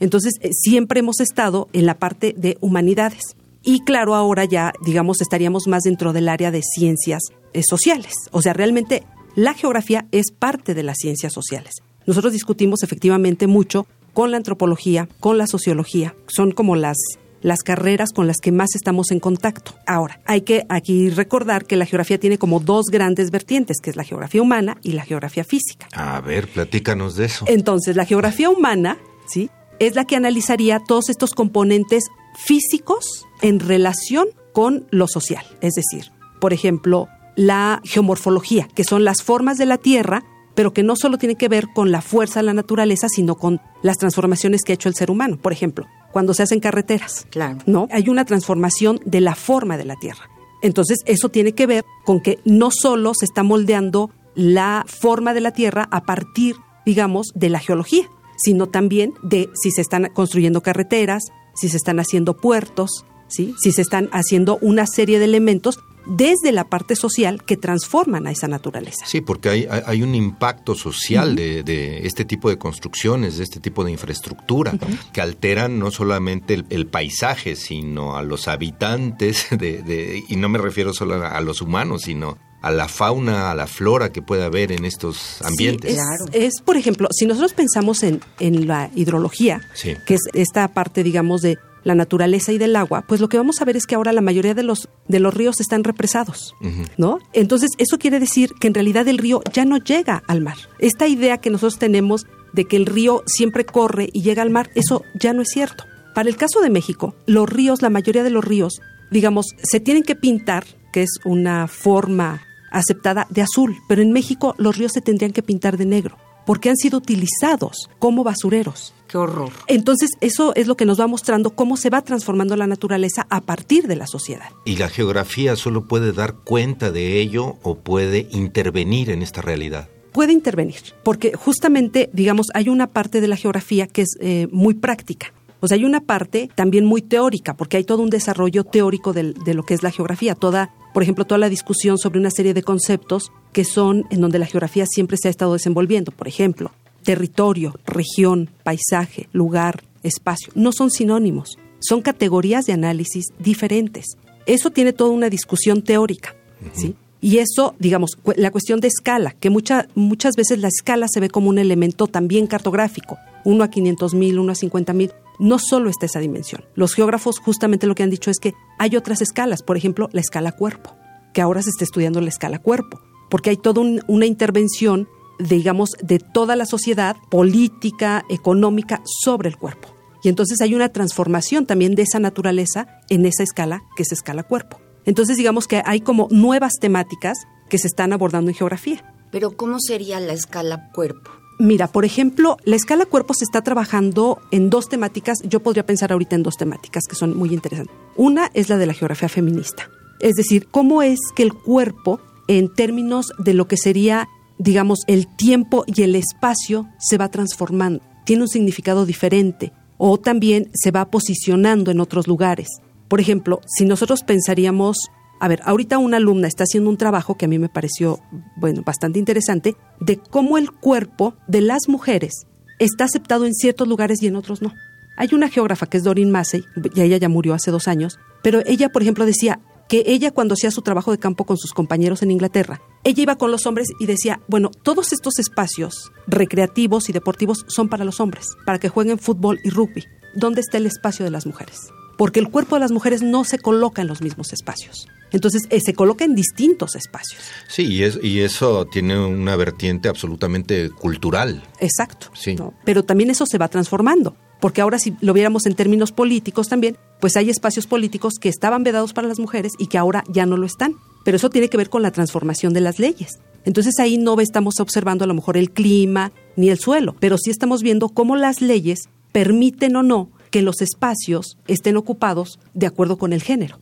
Entonces, 0.00 0.34
eh, 0.40 0.50
siempre 0.52 1.00
hemos 1.00 1.20
estado 1.20 1.68
en 1.72 1.86
la 1.86 1.98
parte 1.98 2.34
de 2.36 2.56
humanidades. 2.60 3.36
Y 3.62 3.80
claro, 3.80 4.14
ahora 4.14 4.44
ya, 4.44 4.72
digamos, 4.84 5.20
estaríamos 5.20 5.68
más 5.68 5.82
dentro 5.82 6.12
del 6.12 6.28
área 6.28 6.50
de 6.50 6.62
ciencias 6.62 7.22
eh, 7.52 7.62
sociales. 7.62 8.14
O 8.30 8.42
sea, 8.42 8.52
realmente 8.52 9.04
la 9.34 9.54
geografía 9.54 10.06
es 10.12 10.30
parte 10.30 10.74
de 10.74 10.82
las 10.82 10.98
ciencias 10.98 11.32
sociales. 11.32 11.74
Nosotros 12.06 12.32
discutimos 12.32 12.82
efectivamente 12.82 13.46
mucho 13.46 13.86
con 14.12 14.30
la 14.30 14.36
antropología, 14.36 15.08
con 15.20 15.38
la 15.38 15.46
sociología. 15.46 16.14
Son 16.26 16.52
como 16.52 16.76
las 16.76 16.96
las 17.42 17.62
carreras 17.62 18.10
con 18.12 18.26
las 18.26 18.38
que 18.38 18.52
más 18.52 18.74
estamos 18.74 19.10
en 19.10 19.20
contacto. 19.20 19.74
Ahora, 19.86 20.20
hay 20.26 20.42
que 20.42 20.64
aquí 20.68 21.10
recordar 21.10 21.64
que 21.64 21.76
la 21.76 21.86
geografía 21.86 22.18
tiene 22.18 22.38
como 22.38 22.60
dos 22.60 22.86
grandes 22.86 23.30
vertientes, 23.30 23.78
que 23.82 23.90
es 23.90 23.96
la 23.96 24.04
geografía 24.04 24.40
humana 24.40 24.78
y 24.82 24.92
la 24.92 25.04
geografía 25.04 25.44
física. 25.44 25.88
A 25.92 26.20
ver, 26.20 26.48
platícanos 26.48 27.16
de 27.16 27.26
eso. 27.26 27.44
Entonces, 27.48 27.96
la 27.96 28.04
geografía 28.04 28.48
humana, 28.48 28.96
¿sí? 29.26 29.50
Es 29.80 29.96
la 29.96 30.04
que 30.04 30.16
analizaría 30.16 30.80
todos 30.86 31.10
estos 31.10 31.32
componentes 31.32 32.04
físicos 32.36 33.26
en 33.40 33.58
relación 33.58 34.28
con 34.52 34.86
lo 34.90 35.08
social. 35.08 35.44
Es 35.60 35.74
decir, 35.74 36.12
por 36.40 36.52
ejemplo, 36.52 37.08
la 37.36 37.80
geomorfología, 37.84 38.68
que 38.74 38.84
son 38.84 39.04
las 39.04 39.22
formas 39.22 39.58
de 39.58 39.66
la 39.66 39.78
Tierra, 39.78 40.24
pero 40.54 40.72
que 40.72 40.82
no 40.82 40.96
solo 40.96 41.18
tiene 41.18 41.36
que 41.36 41.48
ver 41.48 41.68
con 41.74 41.92
la 41.92 42.02
fuerza 42.02 42.40
de 42.40 42.46
la 42.46 42.54
naturaleza, 42.54 43.08
sino 43.08 43.36
con 43.36 43.60
las 43.82 43.98
transformaciones 43.98 44.62
que 44.62 44.72
ha 44.72 44.74
hecho 44.74 44.88
el 44.88 44.94
ser 44.94 45.10
humano. 45.10 45.38
Por 45.38 45.52
ejemplo, 45.52 45.86
cuando 46.12 46.34
se 46.34 46.42
hacen 46.42 46.60
carreteras, 46.60 47.26
Claro. 47.30 47.58
¿no? 47.66 47.88
Hay 47.90 48.08
una 48.08 48.24
transformación 48.24 49.00
de 49.04 49.20
la 49.20 49.34
forma 49.34 49.78
de 49.78 49.84
la 49.84 49.96
Tierra. 49.96 50.28
Entonces, 50.62 50.98
eso 51.06 51.30
tiene 51.30 51.52
que 51.52 51.66
ver 51.66 51.84
con 52.04 52.20
que 52.20 52.38
no 52.44 52.70
solo 52.70 53.12
se 53.14 53.24
está 53.24 53.42
moldeando 53.42 54.10
la 54.34 54.84
forma 54.86 55.34
de 55.34 55.40
la 55.40 55.52
Tierra 55.52 55.88
a 55.90 56.02
partir, 56.02 56.56
digamos, 56.86 57.32
de 57.34 57.48
la 57.48 57.58
geología, 57.58 58.04
sino 58.36 58.68
también 58.68 59.14
de 59.22 59.48
si 59.54 59.70
se 59.70 59.80
están 59.80 60.10
construyendo 60.14 60.62
carreteras, 60.62 61.24
si 61.54 61.68
se 61.68 61.76
están 61.76 61.98
haciendo 61.98 62.36
puertos, 62.36 63.04
¿sí? 63.28 63.54
si 63.60 63.72
se 63.72 63.82
están 63.82 64.08
haciendo 64.12 64.58
una 64.60 64.86
serie 64.86 65.18
de 65.18 65.24
elementos 65.26 65.78
desde 66.06 66.52
la 66.52 66.64
parte 66.64 66.96
social 66.96 67.42
que 67.44 67.56
transforman 67.56 68.26
a 68.26 68.30
esa 68.30 68.48
naturaleza. 68.48 69.04
Sí, 69.06 69.20
porque 69.20 69.48
hay, 69.48 69.66
hay- 69.70 69.82
hay 69.86 70.02
un 70.02 70.14
impacto 70.14 70.74
social 70.74 71.36
de, 71.36 71.62
de 71.62 72.06
este 72.06 72.24
tipo 72.24 72.48
de 72.48 72.58
construcciones, 72.58 73.38
de 73.38 73.44
este 73.44 73.60
tipo 73.60 73.84
de 73.84 73.92
infraestructura, 73.92 74.74
que 75.12 75.20
alteran 75.20 75.78
no 75.78 75.90
solamente 75.90 76.54
el, 76.54 76.66
el 76.70 76.86
paisaje, 76.86 77.56
sino 77.56 78.16
a 78.16 78.22
los 78.22 78.48
habitantes, 78.48 79.46
de, 79.50 79.82
de- 79.82 80.22
y 80.28 80.36
no 80.36 80.48
me 80.48 80.58
refiero 80.58 80.92
solo 80.92 81.14
a, 81.14 81.28
a 81.36 81.40
los 81.40 81.60
humanos, 81.62 82.02
sino 82.02 82.38
a 82.62 82.70
la 82.70 82.86
fauna, 82.86 83.50
a 83.50 83.54
la 83.56 83.66
flora 83.66 84.12
que 84.12 84.22
puede 84.22 84.44
haber 84.44 84.70
en 84.70 84.84
estos 84.84 85.42
ambientes. 85.42 85.94
Sí, 85.96 86.00
es, 86.32 86.44
es, 86.54 86.62
por 86.62 86.76
ejemplo, 86.76 87.08
si 87.10 87.26
nosotros 87.26 87.54
pensamos 87.54 88.04
en, 88.04 88.20
en 88.38 88.68
la 88.68 88.88
hidrología, 88.94 89.60
Sí. 89.74 89.94
que 90.06 90.14
es 90.14 90.20
esta 90.32 90.68
parte, 90.68 91.02
digamos, 91.02 91.42
de 91.42 91.58
la 91.84 91.94
naturaleza 91.94 92.52
y 92.52 92.58
del 92.58 92.76
agua, 92.76 93.04
pues 93.06 93.20
lo 93.20 93.28
que 93.28 93.36
vamos 93.36 93.60
a 93.60 93.64
ver 93.64 93.76
es 93.76 93.86
que 93.86 93.94
ahora 93.94 94.12
la 94.12 94.20
mayoría 94.20 94.54
de 94.54 94.62
los, 94.62 94.88
de 95.08 95.20
los 95.20 95.34
ríos 95.34 95.60
están 95.60 95.84
represados, 95.84 96.54
¿no? 96.96 97.18
Entonces, 97.32 97.70
eso 97.78 97.98
quiere 97.98 98.20
decir 98.20 98.52
que 98.60 98.68
en 98.68 98.74
realidad 98.74 99.08
el 99.08 99.18
río 99.18 99.42
ya 99.52 99.64
no 99.64 99.78
llega 99.78 100.22
al 100.28 100.40
mar. 100.40 100.56
Esta 100.78 101.08
idea 101.08 101.38
que 101.38 101.50
nosotros 101.50 101.78
tenemos 101.78 102.26
de 102.52 102.66
que 102.66 102.76
el 102.76 102.86
río 102.86 103.22
siempre 103.26 103.64
corre 103.64 104.08
y 104.12 104.22
llega 104.22 104.42
al 104.42 104.50
mar, 104.50 104.70
eso 104.74 105.02
ya 105.18 105.32
no 105.32 105.42
es 105.42 105.48
cierto. 105.48 105.84
Para 106.14 106.28
el 106.28 106.36
caso 106.36 106.60
de 106.60 106.70
México, 106.70 107.14
los 107.26 107.48
ríos, 107.48 107.82
la 107.82 107.90
mayoría 107.90 108.22
de 108.22 108.30
los 108.30 108.44
ríos, 108.44 108.80
digamos, 109.10 109.46
se 109.62 109.80
tienen 109.80 110.02
que 110.02 110.14
pintar, 110.14 110.64
que 110.92 111.02
es 111.02 111.10
una 111.24 111.68
forma 111.68 112.42
aceptada 112.70 113.26
de 113.30 113.42
azul, 113.42 113.76
pero 113.88 114.02
en 114.02 114.12
México 114.12 114.54
los 114.58 114.76
ríos 114.76 114.92
se 114.92 115.00
tendrían 115.00 115.32
que 115.32 115.42
pintar 115.42 115.76
de 115.76 115.86
negro, 115.86 116.16
porque 116.46 116.70
han 116.70 116.76
sido 116.76 116.98
utilizados 116.98 117.88
como 117.98 118.24
basureros. 118.24 118.94
Qué 119.08 119.18
horror. 119.18 119.52
Entonces, 119.66 120.10
eso 120.20 120.54
es 120.54 120.66
lo 120.66 120.76
que 120.76 120.86
nos 120.86 120.98
va 120.98 121.06
mostrando 121.06 121.50
cómo 121.50 121.76
se 121.76 121.90
va 121.90 122.00
transformando 122.00 122.56
la 122.56 122.66
naturaleza 122.66 123.26
a 123.28 123.42
partir 123.42 123.86
de 123.86 123.96
la 123.96 124.06
sociedad. 124.06 124.48
Y 124.64 124.76
la 124.76 124.88
geografía 124.88 125.54
solo 125.56 125.86
puede 125.86 126.12
dar 126.12 126.34
cuenta 126.36 126.90
de 126.90 127.20
ello 127.20 127.56
o 127.62 127.76
puede 127.76 128.26
intervenir 128.30 129.10
en 129.10 129.22
esta 129.22 129.42
realidad. 129.42 129.88
Puede 130.12 130.32
intervenir, 130.32 130.80
porque 131.02 131.32
justamente, 131.34 132.10
digamos, 132.12 132.48
hay 132.54 132.68
una 132.68 132.86
parte 132.88 133.20
de 133.20 133.28
la 133.28 133.36
geografía 133.36 133.86
que 133.86 134.02
es 134.02 134.16
eh, 134.20 134.46
muy 134.50 134.74
práctica. 134.74 135.32
O 135.62 135.68
sea, 135.68 135.76
hay 135.76 135.84
una 135.84 136.00
parte 136.00 136.50
también 136.54 136.84
muy 136.84 137.00
teórica, 137.00 137.54
porque 137.54 137.76
hay 137.78 137.84
todo 137.84 138.02
un 138.02 138.10
desarrollo 138.10 138.64
teórico 138.64 139.12
de 139.14 139.54
lo 139.54 139.62
que 139.62 139.74
es 139.74 139.82
la 139.82 139.90
geografía. 139.92 140.34
Toda, 140.34 140.74
por 140.92 141.02
ejemplo, 141.02 141.24
toda 141.24 141.38
la 141.38 141.48
discusión 141.48 141.96
sobre 141.98 142.18
una 142.18 142.30
serie 142.30 142.52
de 142.52 142.62
conceptos 142.62 143.30
que 143.52 143.64
son 143.64 144.04
en 144.10 144.20
donde 144.20 144.38
la 144.40 144.46
geografía 144.46 144.84
siempre 144.86 145.16
se 145.16 145.28
ha 145.28 145.30
estado 145.30 145.52
desenvolviendo. 145.54 146.10
Por 146.12 146.26
ejemplo, 146.28 146.72
territorio, 147.04 147.74
región, 147.86 148.50
paisaje, 148.64 149.28
lugar, 149.32 149.82
espacio. 150.02 150.52
No 150.56 150.72
son 150.72 150.90
sinónimos, 150.90 151.56
son 151.80 152.00
categorías 152.02 152.64
de 152.66 152.72
análisis 152.72 153.26
diferentes. 153.38 154.16
Eso 154.46 154.70
tiene 154.70 154.92
toda 154.92 155.10
una 155.10 155.28
discusión 155.30 155.82
teórica, 155.82 156.34
¿sí? 156.72 156.94
Y 157.20 157.38
eso, 157.38 157.76
digamos, 157.78 158.18
la 158.34 158.50
cuestión 158.50 158.80
de 158.80 158.88
escala, 158.88 159.36
que 159.38 159.48
mucha- 159.50 159.86
muchas 159.94 160.34
veces 160.34 160.58
la 160.58 160.66
escala 160.66 161.06
se 161.08 161.20
ve 161.20 161.28
como 161.28 161.48
un 161.50 161.58
elemento 161.58 162.08
también 162.08 162.48
cartográfico, 162.48 163.16
uno 163.44 163.62
a 163.62 163.70
500 163.70 164.14
mil, 164.14 164.40
uno 164.40 164.50
a 164.50 164.54
50 164.56 164.92
mil, 164.92 165.12
no 165.42 165.58
solo 165.58 165.90
está 165.90 166.06
esa 166.06 166.20
dimensión. 166.20 166.64
Los 166.74 166.94
geógrafos 166.94 167.38
justamente 167.38 167.86
lo 167.86 167.94
que 167.94 168.02
han 168.02 168.10
dicho 168.10 168.30
es 168.30 168.38
que 168.38 168.54
hay 168.78 168.96
otras 168.96 169.20
escalas, 169.20 169.62
por 169.62 169.76
ejemplo, 169.76 170.08
la 170.12 170.20
escala 170.20 170.52
cuerpo, 170.52 170.94
que 171.34 171.42
ahora 171.42 171.62
se 171.62 171.70
está 171.70 171.84
estudiando 171.84 172.20
la 172.20 172.28
escala 172.28 172.58
cuerpo, 172.60 173.00
porque 173.28 173.50
hay 173.50 173.56
toda 173.56 173.80
un- 173.80 174.02
una 174.06 174.26
intervención, 174.26 175.08
digamos, 175.38 175.90
de 176.02 176.18
toda 176.18 176.56
la 176.56 176.64
sociedad, 176.64 177.16
política, 177.30 178.24
económica, 178.30 179.02
sobre 179.04 179.48
el 179.48 179.56
cuerpo. 179.56 179.88
Y 180.22 180.28
entonces 180.28 180.60
hay 180.60 180.74
una 180.74 180.90
transformación 180.90 181.66
también 181.66 181.94
de 181.96 182.02
esa 182.02 182.20
naturaleza 182.20 182.86
en 183.10 183.26
esa 183.26 183.42
escala, 183.42 183.82
que 183.96 184.04
es 184.04 184.12
escala 184.12 184.44
cuerpo. 184.44 184.78
Entonces 185.04 185.36
digamos 185.36 185.66
que 185.66 185.82
hay 185.84 186.00
como 186.00 186.28
nuevas 186.30 186.74
temáticas 186.80 187.38
que 187.68 187.78
se 187.78 187.88
están 187.88 188.12
abordando 188.12 188.50
en 188.50 188.56
geografía. 188.56 189.02
Pero 189.32 189.50
¿cómo 189.56 189.78
sería 189.80 190.20
la 190.20 190.32
escala 190.34 190.90
cuerpo? 190.94 191.30
Mira, 191.58 191.86
por 191.86 192.04
ejemplo, 192.04 192.56
la 192.64 192.76
escala 192.76 193.06
cuerpo 193.06 193.34
se 193.34 193.44
está 193.44 193.62
trabajando 193.62 194.40
en 194.50 194.70
dos 194.70 194.88
temáticas. 194.88 195.38
Yo 195.44 195.60
podría 195.60 195.86
pensar 195.86 196.12
ahorita 196.12 196.34
en 196.34 196.42
dos 196.42 196.56
temáticas 196.56 197.04
que 197.08 197.14
son 197.14 197.36
muy 197.36 197.52
interesantes. 197.52 197.94
Una 198.16 198.50
es 198.54 198.68
la 198.68 198.78
de 198.78 198.86
la 198.86 198.94
geografía 198.94 199.28
feminista. 199.28 199.88
Es 200.20 200.34
decir, 200.34 200.68
cómo 200.70 201.02
es 201.02 201.18
que 201.34 201.42
el 201.42 201.52
cuerpo, 201.52 202.20
en 202.48 202.72
términos 202.72 203.32
de 203.38 203.54
lo 203.54 203.68
que 203.68 203.76
sería, 203.76 204.28
digamos, 204.58 205.00
el 205.06 205.26
tiempo 205.36 205.84
y 205.86 206.02
el 206.02 206.14
espacio, 206.14 206.88
se 206.98 207.18
va 207.18 207.30
transformando. 207.30 208.02
Tiene 208.24 208.42
un 208.42 208.48
significado 208.48 209.04
diferente 209.04 209.72
o 209.98 210.18
también 210.18 210.70
se 210.74 210.90
va 210.90 211.10
posicionando 211.10 211.90
en 211.90 212.00
otros 212.00 212.26
lugares. 212.26 212.68
Por 213.08 213.20
ejemplo, 213.20 213.60
si 213.66 213.84
nosotros 213.84 214.22
pensaríamos 214.22 214.96
a 215.42 215.48
ver, 215.48 215.60
ahorita 215.64 215.98
una 215.98 216.18
alumna 216.18 216.46
está 216.46 216.62
haciendo 216.62 216.88
un 216.88 216.96
trabajo 216.96 217.36
que 217.36 217.46
a 217.46 217.48
mí 217.48 217.58
me 217.58 217.68
pareció, 217.68 218.20
bueno, 218.54 218.82
bastante 218.84 219.18
interesante, 219.18 219.74
de 219.98 220.16
cómo 220.16 220.56
el 220.56 220.70
cuerpo 220.70 221.34
de 221.48 221.60
las 221.62 221.88
mujeres 221.88 222.46
está 222.78 223.06
aceptado 223.06 223.44
en 223.44 223.52
ciertos 223.52 223.88
lugares 223.88 224.22
y 224.22 224.28
en 224.28 224.36
otros 224.36 224.62
no. 224.62 224.72
Hay 225.16 225.30
una 225.32 225.48
geógrafa 225.48 225.86
que 225.86 225.96
es 225.96 226.04
Doreen 226.04 226.30
Massey, 226.30 226.62
y 226.94 227.00
ella 227.00 227.16
ya 227.16 227.28
murió 227.28 227.54
hace 227.54 227.72
dos 227.72 227.88
años, 227.88 228.20
pero 228.44 228.60
ella, 228.66 228.90
por 228.90 229.02
ejemplo, 229.02 229.26
decía 229.26 229.58
que 229.88 230.04
ella 230.06 230.30
cuando 230.30 230.54
hacía 230.54 230.70
su 230.70 230.82
trabajo 230.82 231.10
de 231.10 231.18
campo 231.18 231.44
con 231.44 231.58
sus 231.58 231.72
compañeros 231.72 232.22
en 232.22 232.30
Inglaterra, 232.30 232.80
ella 233.02 233.24
iba 233.24 233.34
con 233.34 233.50
los 233.50 233.66
hombres 233.66 233.88
y 233.98 234.06
decía, 234.06 234.40
bueno, 234.46 234.70
todos 234.70 235.12
estos 235.12 235.40
espacios 235.40 236.12
recreativos 236.28 237.08
y 237.08 237.12
deportivos 237.12 237.64
son 237.66 237.88
para 237.88 238.04
los 238.04 238.20
hombres, 238.20 238.46
para 238.64 238.78
que 238.78 238.88
jueguen 238.88 239.18
fútbol 239.18 239.58
y 239.64 239.70
rugby. 239.70 240.04
¿Dónde 240.36 240.60
está 240.60 240.78
el 240.78 240.86
espacio 240.86 241.24
de 241.24 241.32
las 241.32 241.46
mujeres? 241.46 241.90
Porque 242.16 242.40
el 242.40 242.48
cuerpo 242.50 242.76
de 242.76 242.80
las 242.80 242.92
mujeres 242.92 243.22
no 243.22 243.44
se 243.44 243.58
coloca 243.58 244.02
en 244.02 244.08
los 244.08 244.20
mismos 244.22 244.52
espacios. 244.52 245.06
Entonces, 245.32 245.62
eh, 245.70 245.80
se 245.80 245.94
coloca 245.94 246.24
en 246.26 246.34
distintos 246.34 246.94
espacios. 246.94 247.40
Sí, 247.68 247.84
y, 247.86 248.02
es- 248.02 248.18
y 248.22 248.40
eso 248.40 248.84
tiene 248.86 249.18
una 249.18 249.56
vertiente 249.56 250.08
absolutamente 250.08 250.90
cultural. 250.90 251.62
Exacto. 251.80 252.26
Sí. 252.34 252.54
¿no? 252.54 252.74
Pero 252.84 253.02
también 253.02 253.30
eso 253.30 253.46
se 253.46 253.56
va 253.58 253.68
transformando. 253.68 254.36
Porque 254.60 254.80
ahora 254.80 254.98
si 255.00 255.16
lo 255.20 255.32
viéramos 255.32 255.66
en 255.66 255.74
términos 255.74 256.12
políticos 256.12 256.68
también, 256.68 256.96
pues 257.18 257.36
hay 257.36 257.50
espacios 257.50 257.86
políticos 257.88 258.34
que 258.40 258.48
estaban 258.48 258.84
vedados 258.84 259.12
para 259.12 259.26
las 259.26 259.40
mujeres 259.40 259.72
y 259.78 259.86
que 259.86 259.98
ahora 259.98 260.22
ya 260.28 260.46
no 260.46 260.56
lo 260.56 260.66
están. 260.66 260.94
Pero 261.24 261.36
eso 261.36 261.50
tiene 261.50 261.68
que 261.68 261.76
ver 261.78 261.88
con 261.90 262.02
la 262.02 262.12
transformación 262.12 262.72
de 262.72 262.80
las 262.82 262.98
leyes. 263.00 263.38
Entonces 263.64 263.94
ahí 263.98 264.18
no 264.18 264.38
estamos 264.40 264.78
observando 264.80 265.24
a 265.24 265.26
lo 265.26 265.34
mejor 265.34 265.56
el 265.56 265.70
clima 265.72 266.30
ni 266.56 266.68
el 266.68 266.78
suelo, 266.78 267.16
pero 267.18 267.38
sí 267.38 267.50
estamos 267.50 267.82
viendo 267.82 268.08
cómo 268.10 268.36
las 268.36 268.60
leyes 268.60 269.08
permiten 269.32 269.96
o 269.96 270.02
no 270.02 270.30
que 270.52 270.62
los 270.62 270.82
espacios 270.82 271.58
estén 271.66 271.96
ocupados 271.96 272.60
de 272.74 272.86
acuerdo 272.86 273.16
con 273.16 273.32
el 273.32 273.42
género. 273.42 273.80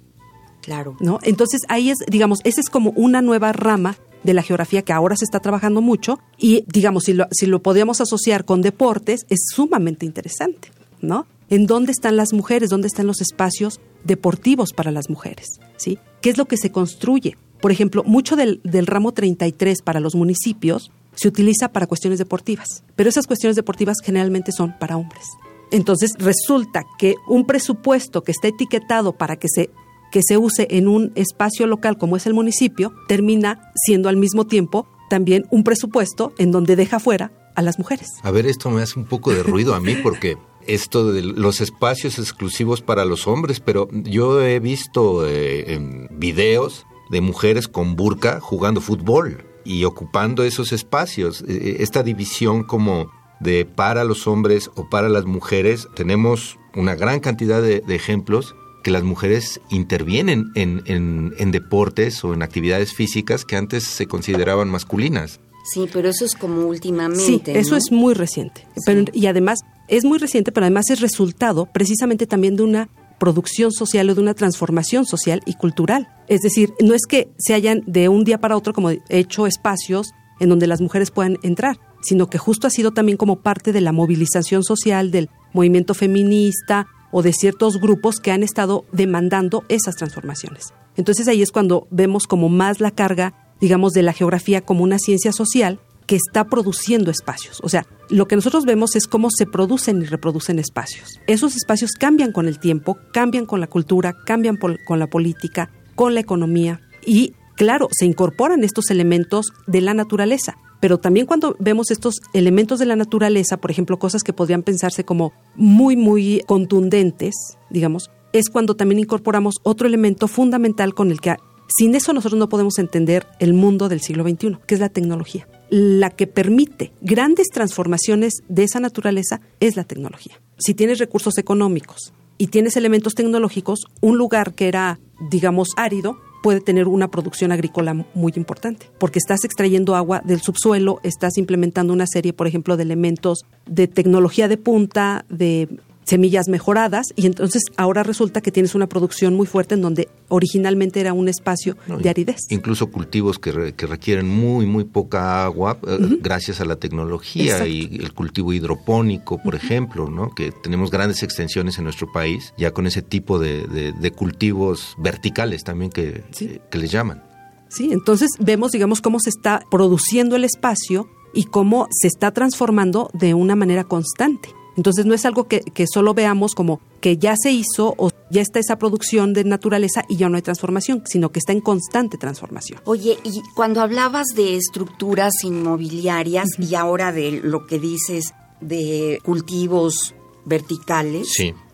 Claro. 0.63 0.97
¿no? 1.01 1.19
Entonces 1.23 1.61
ahí 1.69 1.91
es, 1.91 1.99
digamos, 2.09 2.39
esa 2.45 2.61
es 2.61 2.71
como 2.71 2.91
una 2.91 3.21
nueva 3.21 3.53
rama 3.53 3.99
de 4.23 4.35
la 4.35 4.43
geografía 4.43 4.83
que 4.83 4.93
ahora 4.93 5.17
se 5.17 5.25
está 5.25 5.41
trabajando 5.41 5.83
mucho 5.83 6.21
y, 6.39 6.65
digamos, 6.69 7.05
si 7.05 7.13
lo, 7.13 7.27
si 7.33 7.47
lo 7.47 7.61
podíamos 7.61 8.01
asociar 8.01 8.45
con 8.45 8.63
deportes, 8.63 9.27
es 9.29 9.41
sumamente 9.53 10.07
interesante, 10.07 10.71
¿no? 11.01 11.27
¿En 11.49 11.67
dónde 11.67 11.91
están 11.91 12.17
las 12.17 12.33
mujeres? 12.33 12.71
¿Dónde 12.71 12.87
están 12.87 13.09
los 13.09 13.21
espacios 13.21 13.81
deportivos 14.05 14.73
para 14.73 14.93
las 14.93 15.11
mujeres? 15.11 15.59
¿Sí? 15.77 15.99
¿Qué 16.21 16.31
es 16.31 16.39
lo 16.39 16.45
que 16.45 16.57
se 16.57 16.71
construye? 16.71 17.37
Por 17.61 17.73
ejemplo, 17.73 18.05
mucho 18.05 18.37
del, 18.37 18.61
del 18.63 18.87
ramo 18.87 19.13
33 19.13 19.83
para 19.83 19.99
los 19.99 20.15
municipios 20.15 20.93
se 21.17 21.27
utiliza 21.27 21.73
para 21.73 21.89
cuestiones 21.89 22.21
deportivas, 22.21 22.85
pero 22.95 23.09
esas 23.09 23.27
cuestiones 23.27 23.57
deportivas 23.57 23.97
generalmente 24.03 24.53
son 24.53 24.79
para 24.79 24.97
hombres. 24.97 25.25
Entonces 25.71 26.13
resulta 26.19 26.85
que 26.99 27.15
un 27.29 27.47
presupuesto 27.47 28.23
que 28.23 28.33
está 28.33 28.49
etiquetado 28.49 29.13
para 29.13 29.37
que 29.37 29.49
se 29.49 29.71
que 30.11 30.23
se 30.27 30.37
use 30.37 30.67
en 30.71 30.89
un 30.89 31.13
espacio 31.15 31.67
local 31.69 31.97
como 31.97 32.17
es 32.17 32.27
el 32.27 32.35
municipio, 32.35 32.93
termina 33.07 33.73
siendo 33.77 34.09
al 34.09 34.17
mismo 34.17 34.45
tiempo 34.45 34.89
también 35.09 35.47
un 35.51 35.65
presupuesto 35.65 36.33
en 36.39 36.51
donde 36.51 36.77
deja 36.77 36.99
fuera 36.99 37.33
a 37.55 37.63
las 37.63 37.79
mujeres. 37.79 38.09
A 38.23 38.31
ver, 38.31 38.47
esto 38.47 38.71
me 38.71 38.83
hace 38.83 38.99
un 38.99 39.07
poco 39.07 39.33
de 39.33 39.43
ruido 39.43 39.75
a 39.75 39.81
mí 39.81 39.95
porque 40.03 40.37
esto 40.67 41.13
de 41.13 41.23
los 41.23 41.61
espacios 41.61 42.19
exclusivos 42.19 42.83
para 42.83 43.05
los 43.05 43.27
hombres, 43.27 43.61
pero 43.61 43.89
yo 43.93 44.43
he 44.43 44.61
visto 44.61 45.27
eh, 45.27 45.75
en 45.75 46.09
videos 46.13 46.87
de 47.11 47.21
mujeres 47.21 47.67
con 47.67 47.97
burka 47.97 48.41
jugando 48.41 48.81
fútbol 48.81 49.45
y 49.65 49.85
ocupando 49.85 50.45
esos 50.45 50.73
espacios. 50.73 51.45
Eh, 51.47 51.79
Esta 51.81 52.03
división 52.03 52.63
como 52.63 53.11
de 53.41 53.65
para 53.65 54.05
los 54.05 54.27
hombres 54.27 54.71
o 54.77 54.89
para 54.89 55.09
las 55.09 55.25
mujeres, 55.25 55.89
tenemos 55.95 56.59
una 56.75 56.95
gran 56.95 57.21
cantidad 57.21 57.63
de, 57.63 57.83
ejemplos 57.89 58.55
que 58.85 58.91
las 58.91 59.03
mujeres 59.03 59.61
intervienen 59.71 60.53
en, 60.55 60.83
en, 60.87 61.51
deportes 61.51 62.25
o 62.25 62.33
en 62.33 62.43
actividades 62.43 62.95
físicas 62.95 63.45
que 63.45 63.57
antes 63.57 63.85
se 63.85 64.07
consideraban 64.07 64.71
masculinas. 64.71 65.41
Sí, 65.65 65.89
pero 65.93 66.09
eso 66.09 66.25
es 66.25 66.35
como 66.35 66.67
últimamente. 66.67 67.53
Sí, 67.53 67.59
eso 67.59 67.77
es 67.77 67.93
muy 67.93 68.15
reciente. 68.15 68.67
Pero, 68.87 69.05
y 69.13 69.27
además, 69.27 69.61
es 69.89 70.05
muy 70.05 70.19
reciente, 70.19 70.53
pero 70.53 70.65
además 70.65 70.89
es 70.89 71.01
resultado 71.01 71.67
precisamente 71.67 72.27
también 72.27 72.57
de 72.57 72.63
una 72.63 72.89
producción 73.19 73.71
social 73.71 74.09
o 74.09 74.15
de 74.15 74.21
una 74.21 74.35
transformación 74.35 75.05
social 75.05 75.43
y 75.45 75.55
cultural. 75.55 76.09
Es 76.27 76.41
decir, 76.41 76.73
no 76.81 76.95
es 76.95 77.03
que 77.07 77.29
se 77.37 77.53
hayan 77.53 77.83
de 77.87 78.09
un 78.09 78.25
día 78.25 78.39
para 78.39 78.57
otro 78.57 78.73
como 78.73 78.91
hecho 79.11 79.47
espacios 79.47 80.13
en 80.41 80.49
donde 80.49 80.67
las 80.67 80.81
mujeres 80.81 81.11
puedan 81.11 81.37
entrar, 81.43 81.79
sino 82.01 82.29
que 82.29 82.39
justo 82.39 82.67
ha 82.67 82.71
sido 82.71 82.93
también 82.93 83.19
como 83.19 83.41
parte 83.41 83.73
de 83.73 83.81
la 83.81 83.93
movilización 83.93 84.63
social 84.63 85.11
del 85.11 85.31
movimiento 85.53 85.95
feminista 85.95 86.87
o 87.13 87.23
de 87.23 87.33
ciertos 87.33 87.81
grupos 87.81 88.21
que 88.21 88.33
han 88.33 88.43
estado 88.43 88.85
demandando 88.93 89.65
esas 89.69 89.97
transformaciones. 89.97 90.73
Entonces 90.97 91.29
ahí 91.29 91.43
es 91.43 91.51
cuando 91.51 91.87
vemos 91.91 92.27
como 92.27 92.49
más 92.49 92.81
la 92.81 92.91
carga, 92.91 93.35
digamos, 93.61 93.93
de 93.93 94.03
la 94.03 94.13
geografía 94.13 94.61
como 94.61 94.85
una 94.85 94.99
ciencia 94.99 95.33
social 95.33 95.81
que 96.07 96.17
está 96.17 96.45
produciendo 96.45 97.11
espacios. 97.11 97.61
O 97.63 97.69
sea, 97.69 97.87
lo 98.09 98.27
que 98.27 98.35
nosotros 98.35 98.65
vemos 98.65 98.97
es 98.97 99.07
cómo 99.07 99.29
se 99.31 99.47
producen 99.47 100.03
y 100.03 100.07
reproducen 100.07 100.59
espacios. 100.59 101.21
Esos 101.29 101.55
espacios 101.55 101.93
cambian 101.93 102.33
con 102.33 102.49
el 102.49 102.59
tiempo, 102.59 102.99
cambian 103.13 103.47
con 103.47 103.61
la 103.61 103.69
cultura, 103.69 104.15
cambian 104.27 104.57
con 104.57 104.99
la 104.99 105.07
política, 105.07 105.71
con 105.95 106.15
la 106.15 106.21
economía 106.21 106.81
y, 107.07 107.35
claro, 107.55 107.89
se 107.93 108.07
incorporan 108.07 108.65
estos 108.65 108.91
elementos 108.91 109.53
de 109.67 109.83
la 109.83 109.95
naturaleza. 109.95 110.57
Pero 110.81 110.99
también 110.99 111.27
cuando 111.27 111.57
vemos 111.59 111.91
estos 111.91 112.21
elementos 112.33 112.79
de 112.79 112.87
la 112.87 112.97
naturaleza, 112.97 113.59
por 113.59 113.71
ejemplo, 113.71 113.99
cosas 113.99 114.23
que 114.23 114.33
podrían 114.33 114.63
pensarse 114.63 115.05
como 115.05 115.33
muy, 115.55 115.97
muy 115.97 116.43
contundentes, 116.47 117.35
digamos, 117.69 118.11
es 118.33 118.49
cuando 118.49 118.77
también 118.77 119.01
incorporamos 119.01 119.57
otro 119.63 119.87
elemento 119.87 120.27
fundamental 120.27 120.95
con 120.95 121.11
el 121.11 121.21
que 121.21 121.37
sin 121.69 121.95
eso 121.95 122.13
nosotros 122.13 122.39
no 122.39 122.49
podemos 122.49 122.79
entender 122.79 123.27
el 123.39 123.55
mundo 123.55 123.89
del 123.89 124.01
siglo 124.01 124.25
XXI, 124.25 124.59
que 124.67 124.75
es 124.75 124.81
la 124.81 124.89
tecnología 124.89 125.47
la 125.71 126.11
que 126.11 126.27
permite 126.27 126.93
grandes 127.01 127.49
transformaciones 127.49 128.43
de 128.49 128.65
esa 128.65 128.81
naturaleza 128.81 129.41
es 129.61 129.77
la 129.77 129.85
tecnología. 129.85 130.41
Si 130.59 130.75
tienes 130.75 130.99
recursos 130.99 131.39
económicos 131.39 132.13
y 132.39 132.49
tienes 132.49 132.77
elementos 132.77 133.15
tecnológicos, 133.15 133.87
un 134.01 134.19
lugar 134.19 134.55
que 134.55 134.69
era, 134.69 134.99
digamos, 135.31 135.69
árido, 135.77 136.19
puede 136.43 136.61
tener 136.61 136.89
una 136.89 137.09
producción 137.09 137.53
agrícola 137.53 137.95
muy 138.15 138.33
importante, 138.37 138.87
porque 138.99 139.19
estás 139.19 139.45
extrayendo 139.45 139.95
agua 139.95 140.23
del 140.25 140.41
subsuelo, 140.41 141.01
estás 141.03 141.39
implementando 141.39 141.93
una 141.93 142.07
serie, 142.07 142.33
por 142.33 142.47
ejemplo, 142.47 142.77
de 142.77 142.83
elementos 142.83 143.45
de 143.67 143.89
tecnología 143.89 144.49
de 144.49 144.57
punta, 144.57 145.25
de 145.29 145.69
semillas 146.11 146.49
mejoradas 146.49 147.07
y 147.15 147.27
entonces 147.27 147.63
ahora 147.77 148.03
resulta 148.03 148.41
que 148.41 148.51
tienes 148.51 148.75
una 148.75 148.89
producción 148.89 149.35
muy 149.35 149.47
fuerte 149.47 149.75
en 149.75 149.81
donde 149.81 150.09
originalmente 150.29 151.01
era 151.01 151.13
un 151.13 151.29
espacio 151.29 151.77
de 151.87 152.11
aridez. 152.11 152.41
Incluso 152.51 152.89
cultivos 152.89 153.39
que, 153.39 153.53
requieren 153.53 154.29
muy, 154.29 154.67
muy 154.67 154.85
poca 154.85 155.45
agua 155.45 155.79
eh, 155.87 155.99
gracias 156.21 156.61
a 156.61 156.65
la 156.65 156.77
tecnología 156.77 157.67
y 157.67 157.99
el 158.01 158.13
cultivo 158.13 158.53
hidropónico, 158.53 159.41
por 159.43 159.55
ejemplo, 159.55 160.11
¿no? 160.11 160.35
que 160.35 160.53
tenemos 160.53 160.91
grandes 160.91 161.23
extensiones 161.23 161.79
en 161.79 161.85
nuestro 161.85 162.11
país 162.13 162.53
ya 162.59 162.73
con 162.73 162.87
ese 162.87 163.03
tipo 163.03 163.39
de, 163.39 164.13
cultivos 164.17 164.97
verticales 164.99 165.63
también 165.63 165.91
que, 165.91 166.25
que 166.71 166.79
les 166.79 166.91
llaman. 166.91 167.23
Sí, 167.69 167.91
entonces 167.93 168.31
vemos, 168.41 168.73
digamos, 168.73 169.01
cómo 169.01 169.21
se 169.21 169.31
está 169.31 169.63
produciendo 169.71 170.35
el 170.35 170.43
espacio 170.43 171.09
y 171.33 171.45
cómo 171.45 171.87
se 171.91 172.09
está 172.09 172.33
transformando 172.33 173.11
de 173.13 173.35
una 173.35 173.55
manera 173.55 173.85
constante. 173.85 174.51
Entonces 174.77 175.07
no 175.07 175.15
es 175.15 175.25
algo 175.25 175.47
que, 175.47 175.63
solo 175.93 176.15
veamos 176.15 176.55
como 176.55 176.81
que 177.01 177.17
ya 177.17 177.35
se 177.37 177.51
hizo 177.51 177.95
o 177.99 178.11
ya 178.31 178.41
está 178.41 178.59
esa 178.59 178.79
producción 178.79 179.33
de 179.33 179.45
naturaleza 179.45 180.05
y 180.09 180.17
ya 180.17 180.29
no 180.29 180.37
hay 180.37 180.43
transformación, 180.43 181.03
sino 181.07 181.31
que 181.31 181.39
está 181.39 181.53
en 181.53 181.61
constante 181.61 182.19
transformación. 182.19 182.81
Oye, 182.85 183.19
y 183.25 183.43
cuando 183.55 183.81
hablabas 183.81 184.29
de 184.35 184.57
estructuras 184.57 185.33
inmobiliarias 185.43 186.49
y 186.59 186.75
ahora 186.75 187.13
de 187.13 187.41
lo 187.43 187.67
que 187.67 187.79
dices 187.79 188.33
de 188.61 189.19
cultivos 189.25 190.15
verticales, 190.45 191.29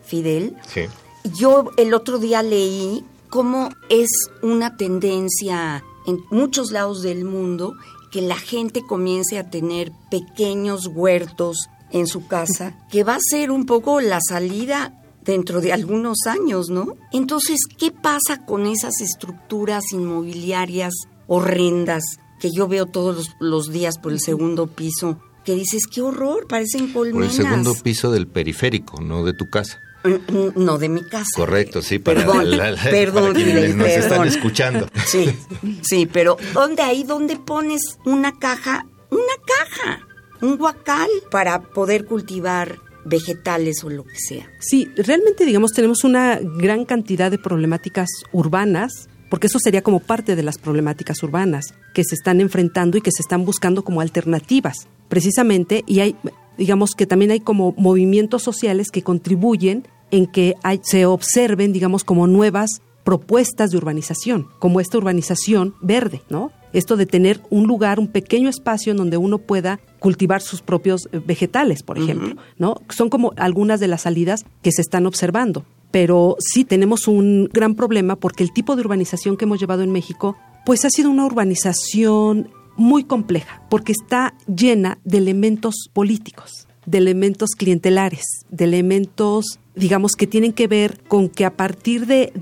Fidel, 0.04 0.56
yo 1.34 1.70
el 1.76 1.94
otro 1.94 2.18
día 2.18 2.42
leí 2.42 3.04
cómo 3.28 3.70
es 3.88 4.08
una 4.42 4.76
tendencia 4.76 5.84
en 6.06 6.20
muchos 6.30 6.70
lados 6.70 7.02
del 7.02 7.24
mundo 7.24 7.74
que 8.10 8.22
la 8.22 8.36
gente 8.36 8.82
comience 8.86 9.38
a 9.38 9.50
tener 9.50 9.92
pequeños 10.10 10.86
huertos 10.86 11.68
en 11.90 12.06
su 12.06 12.26
casa, 12.26 12.74
que 12.90 13.04
va 13.04 13.14
a 13.14 13.20
ser 13.20 13.50
un 13.50 13.66
poco 13.66 14.00
la 14.00 14.18
salida 14.26 14.92
dentro 15.26 15.60
de 15.60 15.72
algunos 15.72 16.18
años, 16.26 16.70
¿no? 16.70 16.94
Entonces, 17.12 17.58
¿qué 17.78 17.90
pasa 17.90 18.44
con 18.46 18.66
esas 18.66 19.00
estructuras 19.00 19.92
inmobiliarias 19.92 20.94
horrendas 21.26 22.04
que 22.40 22.50
yo 22.50 22.68
veo 22.68 22.86
todos 22.86 23.30
los, 23.40 23.72
días 23.72 23.98
por 23.98 24.12
el 24.12 24.20
segundo 24.20 24.68
piso? 24.68 25.20
Que 25.44 25.54
dices, 25.54 25.86
qué 25.86 26.00
horror, 26.00 26.46
parecen 26.48 26.92
colmenas. 26.92 27.36
Por 27.36 27.44
el 27.44 27.48
segundo 27.48 27.74
piso 27.74 28.10
del 28.10 28.26
periférico, 28.26 29.00
no 29.00 29.24
de 29.24 29.32
tu 29.32 29.48
casa. 29.50 29.80
Mm, 30.04 30.32
mm, 30.32 30.52
no, 30.56 30.78
de 30.78 30.88
mi 30.88 31.02
casa. 31.02 31.30
Correcto, 31.34 31.82
sí, 31.82 31.98
para, 31.98 32.20
perdón, 32.20 32.48
perdón, 32.90 33.78
nos 33.78 33.88
están 33.88 34.26
escuchando. 34.26 34.88
Sí, 35.06 35.36
sí, 35.82 36.06
pero 36.06 36.36
¿dónde 36.54 36.82
ahí, 36.82 37.02
dónde 37.02 37.36
pones 37.36 37.80
una 38.04 38.38
caja? 38.38 38.86
Una 39.10 39.34
caja 39.46 40.05
un 40.42 40.56
guacal 40.56 41.08
para 41.30 41.60
poder 41.60 42.06
cultivar 42.06 42.78
vegetales 43.04 43.84
o 43.84 43.90
lo 43.90 44.04
que 44.04 44.16
sea. 44.16 44.48
Sí, 44.60 44.88
realmente 44.96 45.44
digamos 45.44 45.72
tenemos 45.72 46.04
una 46.04 46.38
gran 46.40 46.84
cantidad 46.84 47.30
de 47.30 47.38
problemáticas 47.38 48.08
urbanas, 48.32 49.08
porque 49.30 49.46
eso 49.46 49.58
sería 49.58 49.82
como 49.82 50.00
parte 50.00 50.36
de 50.36 50.42
las 50.42 50.58
problemáticas 50.58 51.22
urbanas 51.22 51.74
que 51.94 52.04
se 52.04 52.14
están 52.14 52.40
enfrentando 52.40 52.98
y 52.98 53.00
que 53.00 53.12
se 53.12 53.22
están 53.22 53.44
buscando 53.44 53.84
como 53.84 54.00
alternativas, 54.00 54.88
precisamente, 55.08 55.84
y 55.86 56.00
hay 56.00 56.16
digamos 56.56 56.92
que 56.96 57.06
también 57.06 57.30
hay 57.30 57.40
como 57.40 57.74
movimientos 57.76 58.42
sociales 58.42 58.90
que 58.90 59.02
contribuyen 59.02 59.86
en 60.10 60.26
que 60.26 60.54
se 60.82 61.06
observen, 61.06 61.72
digamos, 61.72 62.04
como 62.04 62.26
nuevas 62.26 62.80
propuestas 63.04 63.70
de 63.70 63.76
urbanización, 63.76 64.48
como 64.58 64.80
esta 64.80 64.98
urbanización 64.98 65.74
verde, 65.80 66.22
¿no? 66.28 66.50
Esto 66.76 66.98
de 66.98 67.06
tener 67.06 67.40
un 67.48 67.66
lugar, 67.66 67.98
un 67.98 68.06
pequeño 68.06 68.50
espacio 68.50 68.90
en 68.90 68.98
donde 68.98 69.16
uno 69.16 69.38
pueda 69.38 69.80
cultivar 69.98 70.42
sus 70.42 70.60
propios 70.60 71.08
eh, 71.10 71.22
vegetales, 71.24 71.82
por 71.82 71.96
ejemplo, 71.96 72.36
¿no? 72.58 72.82
Son 72.90 73.08
como 73.08 73.32
algunas 73.38 73.80
de 73.80 73.88
las 73.88 74.02
salidas 74.02 74.44
que 74.60 74.72
se 74.72 74.82
están 74.82 75.06
observando. 75.06 75.64
Pero 75.90 76.36
sí 76.38 76.66
tenemos 76.66 77.08
un 77.08 77.48
gran 77.50 77.76
problema 77.76 78.16
porque 78.16 78.44
el 78.44 78.52
tipo 78.52 78.76
de 78.76 78.82
urbanización 78.82 79.38
que 79.38 79.46
hemos 79.46 79.58
llevado 79.58 79.84
en 79.84 79.90
México, 79.90 80.36
pues 80.66 80.84
ha 80.84 80.90
sido 80.90 81.08
una 81.08 81.24
urbanización 81.24 82.50
muy 82.76 83.04
compleja, 83.04 83.62
porque 83.70 83.92
está 83.92 84.34
llena 84.46 84.98
de 85.02 85.16
elementos 85.16 85.88
políticos, 85.94 86.68
de 86.84 86.98
elementos 86.98 87.52
clientelares, 87.56 88.24
de 88.50 88.64
elementos 88.64 89.60
digamos, 89.76 90.12
que 90.12 90.26
tienen 90.26 90.52
que 90.52 90.66
ver 90.66 90.98
con 91.06 91.28
que 91.28 91.44
a 91.44 91.54
partir 91.54 92.06
de, 92.06 92.32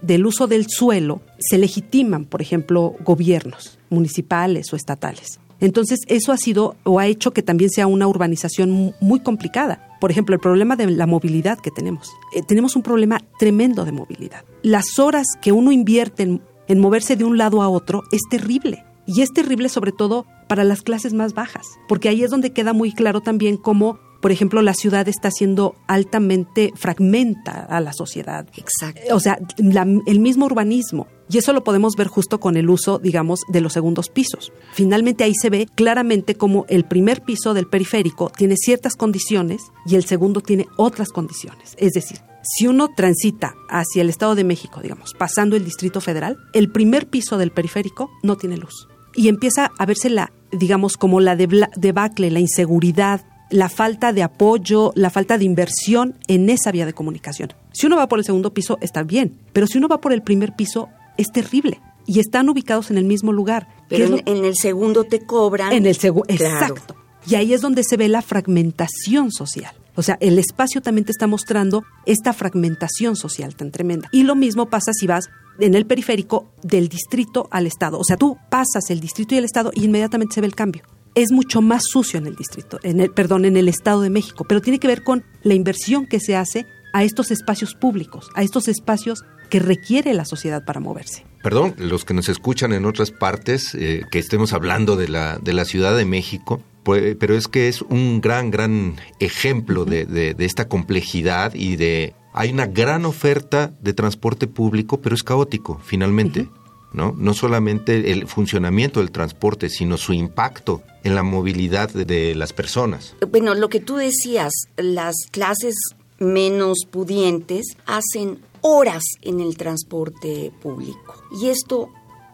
del 0.00 0.26
uso 0.26 0.46
del 0.46 0.66
suelo 0.68 1.22
se 1.38 1.58
legitiman, 1.58 2.26
por 2.26 2.42
ejemplo, 2.42 2.94
gobiernos 3.04 3.78
municipales 3.88 4.72
o 4.72 4.76
estatales. 4.76 5.40
Entonces, 5.60 6.00
eso 6.06 6.32
ha 6.32 6.36
sido 6.36 6.76
o 6.84 6.98
ha 6.98 7.06
hecho 7.06 7.32
que 7.32 7.42
también 7.42 7.70
sea 7.70 7.86
una 7.86 8.06
urbanización 8.06 8.94
muy 9.00 9.20
complicada. 9.20 9.86
Por 10.00 10.10
ejemplo, 10.10 10.34
el 10.34 10.40
problema 10.40 10.76
de 10.76 10.90
la 10.90 11.06
movilidad 11.06 11.58
que 11.58 11.70
tenemos. 11.70 12.10
Eh, 12.34 12.42
tenemos 12.46 12.76
un 12.76 12.82
problema 12.82 13.20
tremendo 13.38 13.84
de 13.84 13.92
movilidad. 13.92 14.44
Las 14.62 14.98
horas 14.98 15.26
que 15.42 15.52
uno 15.52 15.72
invierte 15.72 16.22
en, 16.22 16.42
en 16.68 16.78
moverse 16.78 17.16
de 17.16 17.24
un 17.24 17.36
lado 17.36 17.62
a 17.62 17.68
otro 17.68 18.02
es 18.12 18.22
terrible. 18.30 18.84
Y 19.06 19.22
es 19.22 19.32
terrible 19.32 19.68
sobre 19.68 19.92
todo 19.92 20.26
para 20.46 20.64
las 20.64 20.82
clases 20.82 21.14
más 21.14 21.34
bajas, 21.34 21.66
porque 21.88 22.08
ahí 22.08 22.22
es 22.22 22.30
donde 22.30 22.52
queda 22.52 22.72
muy 22.72 22.92
claro 22.92 23.20
también 23.20 23.56
cómo 23.56 23.98
por 24.20 24.32
ejemplo, 24.32 24.62
la 24.62 24.74
ciudad 24.74 25.08
está 25.08 25.30
siendo 25.30 25.74
altamente 25.86 26.72
fragmenta 26.76 27.64
a 27.64 27.80
la 27.80 27.92
sociedad. 27.92 28.46
Exacto. 28.56 29.14
O 29.14 29.20
sea, 29.20 29.38
el 29.58 30.20
mismo 30.20 30.46
urbanismo. 30.46 31.06
Y 31.30 31.38
eso 31.38 31.52
lo 31.52 31.62
podemos 31.62 31.94
ver 31.96 32.08
justo 32.08 32.40
con 32.40 32.56
el 32.56 32.68
uso, 32.68 32.98
digamos, 32.98 33.42
de 33.48 33.60
los 33.60 33.72
segundos 33.72 34.08
pisos. 34.08 34.52
Finalmente 34.72 35.22
ahí 35.22 35.32
se 35.34 35.48
ve 35.48 35.68
claramente 35.74 36.34
cómo 36.34 36.66
el 36.68 36.84
primer 36.84 37.22
piso 37.22 37.54
del 37.54 37.68
periférico 37.68 38.30
tiene 38.36 38.56
ciertas 38.56 38.96
condiciones 38.96 39.62
y 39.86 39.94
el 39.94 40.04
segundo 40.04 40.40
tiene 40.40 40.66
otras 40.76 41.10
condiciones. 41.10 41.76
Es 41.78 41.92
decir, 41.92 42.18
si 42.42 42.66
uno 42.66 42.88
transita 42.96 43.54
hacia 43.68 44.02
el 44.02 44.10
Estado 44.10 44.34
de 44.34 44.44
México, 44.44 44.80
digamos, 44.82 45.14
pasando 45.14 45.56
el 45.56 45.64
Distrito 45.64 46.00
Federal, 46.00 46.36
el 46.52 46.72
primer 46.72 47.08
piso 47.08 47.38
del 47.38 47.52
periférico 47.52 48.10
no 48.22 48.36
tiene 48.36 48.56
luz. 48.56 48.88
Y 49.14 49.28
empieza 49.28 49.70
a 49.78 49.86
verse 49.86 50.10
la, 50.10 50.32
digamos, 50.50 50.96
como 50.96 51.20
la 51.20 51.36
debacle, 51.36 52.30
la 52.30 52.40
inseguridad, 52.40 53.24
la 53.50 53.68
falta 53.68 54.12
de 54.12 54.22
apoyo, 54.22 54.92
la 54.94 55.10
falta 55.10 55.36
de 55.36 55.44
inversión 55.44 56.16
en 56.28 56.48
esa 56.50 56.72
vía 56.72 56.86
de 56.86 56.92
comunicación. 56.92 57.52
Si 57.72 57.86
uno 57.86 57.96
va 57.96 58.08
por 58.08 58.18
el 58.18 58.24
segundo 58.24 58.54
piso, 58.54 58.78
está 58.80 59.02
bien, 59.02 59.38
pero 59.52 59.66
si 59.66 59.78
uno 59.78 59.88
va 59.88 60.00
por 60.00 60.12
el 60.12 60.22
primer 60.22 60.54
piso, 60.54 60.88
es 61.16 61.30
terrible. 61.32 61.80
Y 62.06 62.18
están 62.18 62.48
ubicados 62.48 62.90
en 62.90 62.98
el 62.98 63.04
mismo 63.04 63.32
lugar. 63.32 63.68
Pero 63.88 64.18
en, 64.24 64.44
el 64.44 64.56
segundo 64.56 65.04
te 65.04 65.24
cobran. 65.24 65.72
En 65.72 65.86
el 65.86 65.96
segundo, 65.96 66.26
exacto. 66.28 66.96
Y 67.26 67.34
ahí 67.34 67.52
es 67.52 67.60
donde 67.60 67.84
se 67.84 67.96
ve 67.96 68.08
la 68.08 68.22
fragmentación 68.22 69.30
social. 69.30 69.74
O 69.94 70.02
sea, 70.02 70.16
el 70.20 70.38
espacio 70.38 70.80
también 70.80 71.04
te 71.04 71.12
está 71.12 71.26
mostrando 71.26 71.84
esta 72.06 72.32
fragmentación 72.32 73.16
social 73.16 73.54
tan 73.54 73.70
tremenda. 73.70 74.08
Y 74.12 74.22
lo 74.22 74.34
mismo 74.34 74.70
pasa 74.70 74.92
si 74.94 75.06
vas 75.06 75.28
en 75.58 75.74
el 75.74 75.86
periférico 75.86 76.50
del 76.62 76.88
distrito 76.88 77.48
al 77.50 77.66
estado. 77.66 77.98
O 77.98 78.04
sea, 78.04 78.16
tú 78.16 78.38
pasas 78.48 78.88
el 78.88 79.00
distrito 79.00 79.34
y 79.34 79.38
el 79.38 79.44
estado 79.44 79.70
y 79.74 79.84
inmediatamente 79.84 80.34
se 80.34 80.40
ve 80.40 80.46
el 80.46 80.54
cambio. 80.54 80.82
Es 81.14 81.32
mucho 81.32 81.60
más 81.60 81.82
sucio 81.84 82.18
en 82.18 82.26
el 82.26 82.36
distrito, 82.36 82.78
en 82.82 83.00
el, 83.00 83.10
perdón, 83.10 83.44
en 83.44 83.56
el 83.56 83.68
estado 83.68 84.00
de 84.00 84.10
México, 84.10 84.44
pero 84.48 84.60
tiene 84.60 84.78
que 84.78 84.86
ver 84.86 85.02
con 85.02 85.24
la 85.42 85.54
inversión 85.54 86.06
que 86.06 86.20
se 86.20 86.36
hace 86.36 86.66
a 86.92 87.04
estos 87.04 87.30
espacios 87.30 87.74
públicos, 87.74 88.28
a 88.34 88.42
estos 88.42 88.68
espacios 88.68 89.24
que 89.48 89.58
requiere 89.58 90.14
la 90.14 90.24
sociedad 90.24 90.64
para 90.64 90.80
moverse. 90.80 91.26
Perdón, 91.42 91.74
los 91.78 92.04
que 92.04 92.14
nos 92.14 92.28
escuchan 92.28 92.72
en 92.72 92.84
otras 92.84 93.10
partes, 93.10 93.74
eh, 93.74 94.04
que 94.10 94.18
estemos 94.18 94.52
hablando 94.52 94.96
de 94.96 95.08
la, 95.08 95.38
de 95.38 95.52
la 95.52 95.64
Ciudad 95.64 95.96
de 95.96 96.04
México, 96.04 96.62
pues, 96.84 97.16
pero 97.18 97.36
es 97.36 97.48
que 97.48 97.68
es 97.68 97.82
un 97.82 98.20
gran, 98.20 98.50
gran 98.50 98.96
ejemplo 99.18 99.84
de, 99.84 100.06
de, 100.06 100.34
de 100.34 100.44
esta 100.44 100.68
complejidad 100.68 101.54
y 101.54 101.76
de... 101.76 102.14
Hay 102.32 102.52
una 102.52 102.66
gran 102.66 103.04
oferta 103.06 103.74
de 103.80 103.92
transporte 103.92 104.46
público, 104.46 105.00
pero 105.00 105.16
es 105.16 105.24
caótico, 105.24 105.80
finalmente. 105.84 106.48
¿No? 106.92 107.14
No 107.16 107.34
solamente 107.34 108.12
el 108.12 108.26
funcionamiento 108.26 109.00
del 109.00 109.10
transporte, 109.10 109.68
sino 109.68 109.96
su 109.96 110.12
impacto 110.12 110.82
en 111.04 111.14
la 111.14 111.22
movilidad 111.22 111.90
de, 111.90 112.04
de, 112.04 112.34
las 112.34 112.52
personas. 112.52 113.14
Bueno, 113.30 113.54
lo 113.54 113.68
que 113.68 113.80
tú 113.80 113.96
decías, 113.96 114.52
las 114.76 115.14
clases 115.30 115.74
menos 116.18 116.86
pudientes 116.90 117.76
hacen 117.86 118.40
horas 118.60 119.02
en 119.22 119.40
el 119.40 119.56
transporte 119.56 120.52
público. 120.62 121.22
Y 121.40 121.48
esto, 121.48 121.90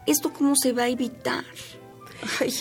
¿esto 0.07 0.33
cómo 0.33 0.55
se 0.57 0.73
va 0.73 0.85
a 0.85 0.88
evitar? 0.88 1.45
Ay, 2.40 2.53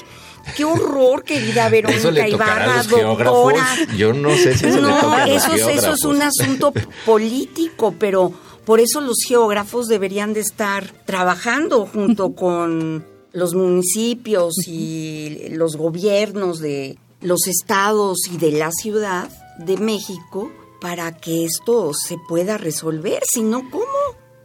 qué 0.56 0.66
horror, 0.66 1.24
querida 1.24 1.70
Verónica 1.70 2.00
eso 2.00 2.12
le 2.12 2.30
Ibarra, 2.30 2.74
a 2.74 2.78
los 2.78 2.90
doctora. 2.90 3.66
Yo 3.98 4.14
no 4.14 4.36
sé 4.36 4.58
si 4.58 4.68
eso 4.68 4.82
no, 4.82 4.96
le 4.96 5.02
toca 5.02 5.24
a 5.24 5.28
los 5.28 5.44
eso, 5.44 5.54
es, 5.54 5.78
eso 5.78 5.94
es 5.94 6.04
un 6.04 6.22
asunto 6.22 6.74
político, 7.06 7.96
pero 7.98 8.34
por 8.66 8.80
eso 8.80 9.02
los 9.02 9.18
geógrafos 9.28 9.88
deberían 9.88 10.34
de 10.34 10.42
estar 10.42 10.92
trabajando 11.06 11.86
junto 11.86 12.34
con 12.34 13.06
los 13.32 13.54
municipios 13.54 14.56
y 14.68 15.50
los 15.50 15.76
gobiernos 15.76 16.60
de 16.60 16.98
los 17.22 17.48
estados 17.48 18.20
y 18.32 18.38
de 18.38 18.52
la 18.52 18.72
ciudad 18.72 19.30
de 19.60 19.78
México 19.78 20.52
para 20.82 21.16
que 21.18 21.46
esto 21.46 21.92
se 21.94 22.18
pueda 22.28 22.58
resolver, 22.58 23.22
si 23.32 23.42
no, 23.42 23.70
¿cómo? 23.70 23.86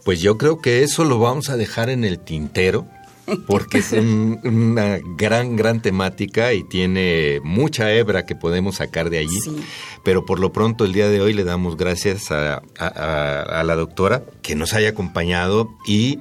Pues 0.05 0.21
yo 0.21 0.39
creo 0.39 0.61
que 0.61 0.83
eso 0.83 1.05
lo 1.05 1.19
vamos 1.19 1.51
a 1.51 1.57
dejar 1.57 1.91
en 1.91 2.05
el 2.05 2.19
tintero, 2.19 2.87
porque 3.47 3.79
es 3.79 3.93
un, 3.93 4.41
una 4.45 4.99
gran, 5.17 5.57
gran 5.57 5.83
temática 5.83 6.53
y 6.53 6.65
tiene 6.65 7.41
mucha 7.43 7.93
hebra 7.93 8.27
que 8.27 8.35
podemos 8.35 8.77
sacar 8.77 9.11
de 9.11 9.19
allí. 9.19 9.41
Sí. 9.43 9.57
Pero 10.05 10.25
por 10.25 10.41
lo 10.41 10.53
pronto 10.53 10.85
el 10.85 10.93
día 10.93 11.09
de 11.09 11.21
hoy 11.21 11.33
le 11.33 11.45
damos 11.45 11.77
gracias 11.77 12.31
a, 12.31 12.63
a, 12.79 13.43
a 13.43 13.65
la 13.65 13.77
doctora 13.77 14.25
que 14.43 14.55
nos 14.55 14.75
haya 14.75 14.91
acompañado 14.91 15.71
y 15.87 16.21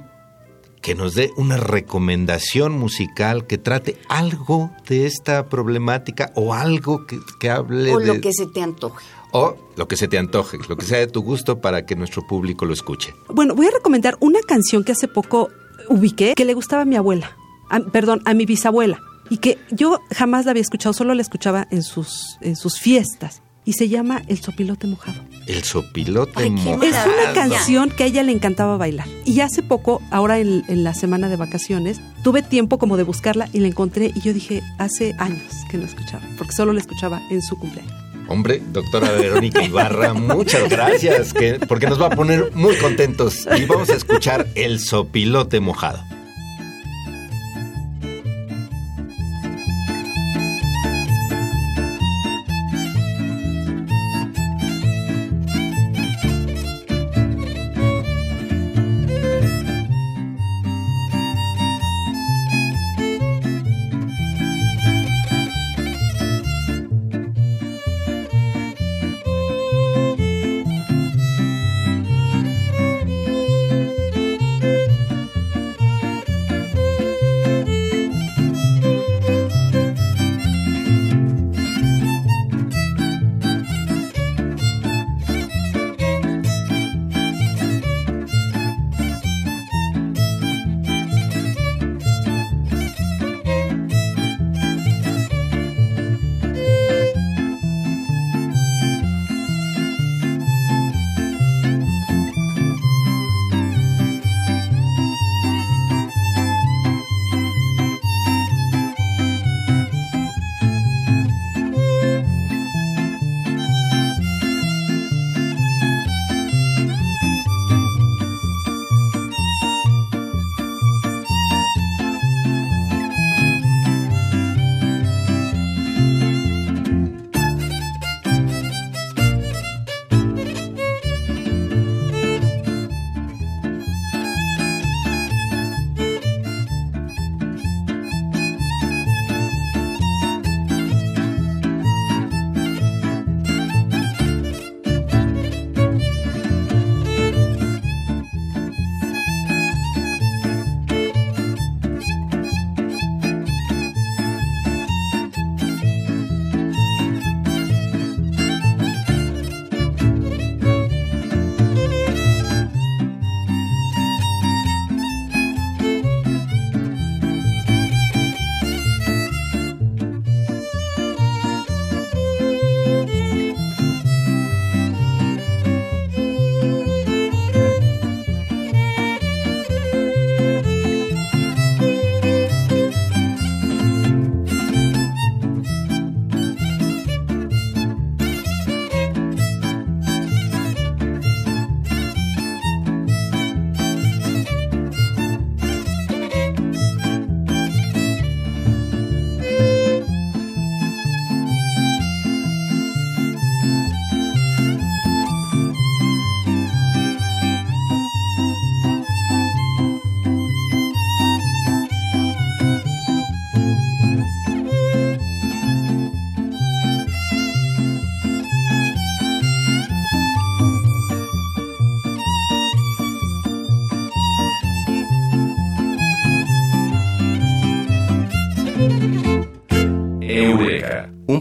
que 0.82 0.94
nos 0.94 1.14
dé 1.14 1.30
una 1.36 1.56
recomendación 1.56 2.72
musical 2.78 3.46
que 3.46 3.58
trate 3.58 3.98
algo 4.08 4.70
de 4.88 5.06
esta 5.06 5.48
problemática 5.48 6.32
o 6.34 6.54
algo 6.54 7.06
que, 7.06 7.18
que 7.38 7.50
hable 7.50 7.92
O 7.92 7.98
de... 7.98 8.06
lo 8.06 8.20
que 8.20 8.32
se 8.32 8.46
te 8.46 8.62
antoje. 8.62 9.04
O 9.32 9.56
lo 9.76 9.86
que 9.86 9.96
se 9.96 10.08
te 10.08 10.18
antoje, 10.18 10.58
lo 10.68 10.76
que 10.76 10.86
sea 10.86 10.98
de 10.98 11.06
tu 11.06 11.22
gusto 11.22 11.60
para 11.60 11.86
que 11.86 11.94
nuestro 11.94 12.26
público 12.26 12.64
lo 12.64 12.72
escuche. 12.72 13.14
Bueno, 13.28 13.54
voy 13.54 13.66
a 13.66 13.70
recomendar 13.70 14.16
una 14.20 14.40
canción 14.40 14.82
que 14.82 14.92
hace 14.92 15.06
poco 15.06 15.50
ubiqué, 15.88 16.34
que 16.36 16.44
le 16.44 16.54
gustaba 16.54 16.82
a 16.82 16.84
mi 16.86 16.96
abuela, 16.96 17.36
a- 17.70 17.80
perdón, 17.80 18.22
a 18.24 18.34
mi 18.34 18.46
bisabuela, 18.46 19.00
y 19.30 19.38
que 19.38 19.58
yo 19.70 20.00
jamás 20.14 20.44
la 20.44 20.50
había 20.52 20.62
escuchado, 20.62 20.92
solo 20.92 21.14
la 21.14 21.22
escuchaba 21.22 21.66
en 21.70 21.82
sus, 21.82 22.36
en 22.40 22.56
sus 22.56 22.78
fiestas, 22.78 23.42
y 23.64 23.74
se 23.74 23.88
llama 23.88 24.22
El 24.26 24.38
sopilote 24.40 24.86
mojado. 24.86 25.20
El 25.46 25.62
sopilote 25.62 26.32
Ay, 26.36 26.50
mojado. 26.50 26.82
Es 26.82 26.96
una 27.06 27.32
canción 27.34 27.90
que 27.90 28.04
a 28.04 28.06
ella 28.06 28.22
le 28.22 28.32
encantaba 28.32 28.76
bailar. 28.78 29.06
Y 29.26 29.40
hace 29.40 29.62
poco, 29.62 30.00
ahora 30.10 30.38
en, 30.38 30.64
en 30.68 30.82
la 30.82 30.94
semana 30.94 31.28
de 31.28 31.36
vacaciones, 31.36 32.00
tuve 32.24 32.42
tiempo 32.42 32.78
como 32.78 32.96
de 32.96 33.02
buscarla 33.04 33.48
y 33.52 33.60
la 33.60 33.68
encontré 33.68 34.12
y 34.14 34.20
yo 34.20 34.32
dije, 34.32 34.62
hace 34.78 35.14
años 35.18 35.42
que 35.70 35.76
no 35.76 35.84
escuchaba, 35.84 36.22
porque 36.38 36.52
solo 36.54 36.72
la 36.72 36.80
escuchaba 36.80 37.20
en 37.30 37.42
su 37.42 37.56
cumpleaños. 37.58 37.92
Hombre, 38.30 38.62
doctora 38.70 39.10
Verónica 39.10 39.60
Ibarra, 39.60 40.14
muchas 40.14 40.68
gracias, 40.68 41.34
que, 41.34 41.58
porque 41.66 41.88
nos 41.88 42.00
va 42.00 42.06
a 42.06 42.10
poner 42.10 42.52
muy 42.54 42.76
contentos. 42.76 43.48
Y 43.58 43.64
vamos 43.64 43.90
a 43.90 43.96
escuchar 43.96 44.46
El 44.54 44.78
sopilote 44.78 45.58
mojado. 45.58 46.00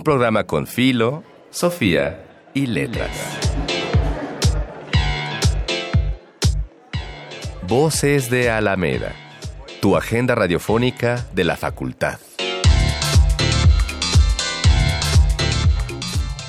Programa 0.09 0.45
con 0.45 0.65
Filo, 0.65 1.23
Sofía 1.51 2.49
y 2.55 2.65
Letras. 2.65 3.11
Voces 7.67 8.31
de 8.31 8.49
Alameda, 8.49 9.13
tu 9.83 9.95
agenda 9.95 10.33
radiofónica 10.33 11.27
de 11.35 11.43
la 11.43 11.57
facultad. 11.57 12.17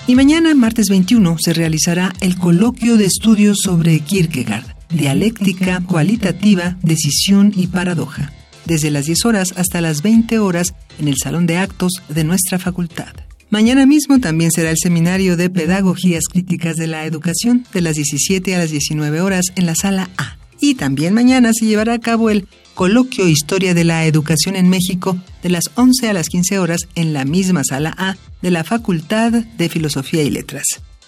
Y 0.07 0.15
mañana, 0.15 0.55
martes 0.55 0.87
21, 0.89 1.37
se 1.39 1.53
realizará 1.53 2.15
el 2.23 2.39
coloquio 2.39 2.97
de 2.97 3.05
estudios 3.05 3.59
sobre 3.63 4.01
Kierkegaard, 4.01 4.75
dialéctica 4.89 5.83
cualitativa, 5.87 6.79
decisión 6.81 7.53
y 7.55 7.67
paradoja, 7.67 8.33
desde 8.65 8.91
las 8.91 9.05
10 9.05 9.27
horas 9.27 9.53
hasta 9.59 9.83
las 9.83 10.01
20 10.01 10.39
horas 10.39 10.73
en 10.99 11.09
el 11.09 11.17
Salón 11.23 11.47
de 11.47 11.59
Actos 11.59 12.03
de 12.09 12.25
nuestra 12.25 12.59
facultad. 12.59 13.13
Mañana 13.51 13.85
mismo 13.85 14.21
también 14.21 14.53
será 14.53 14.71
el 14.71 14.77
seminario 14.81 15.37
de 15.37 15.51
Pedagogías 15.51 16.23
Críticas 16.31 16.77
de 16.77 16.87
la 16.87 17.05
Educación 17.05 17.67
de 17.73 17.81
las 17.81 17.97
17 17.97 18.55
a 18.55 18.59
las 18.61 18.71
19 18.71 19.21
horas 19.21 19.47
en 19.57 19.67
la 19.67 19.75
sala 19.75 20.09
A. 20.19 20.37
Y 20.61 20.77
también 20.77 21.15
mañana 21.15 21.51
se 21.53 21.67
llevará 21.67 21.95
a 21.95 21.99
cabo 21.99 22.31
el 22.31 22.47
coloquio 22.75 23.27
Historia 23.27 23.75
de 23.75 23.83
la 23.83 24.07
Educación 24.07 24.55
en 24.55 24.69
México 24.69 25.19
de 25.43 25.49
las 25.49 25.65
11 25.75 26.09
a 26.09 26.13
las 26.13 26.29
15 26.29 26.61
horas 26.61 26.87
en 26.95 27.13
la 27.13 27.25
misma 27.25 27.63
sala 27.65 27.93
A 27.99 28.17
de 28.41 28.53
la 28.53 28.63
Facultad 28.63 29.33
de 29.33 29.69
Filosofía 29.69 30.23
y 30.23 30.31
Letras. 30.31 30.65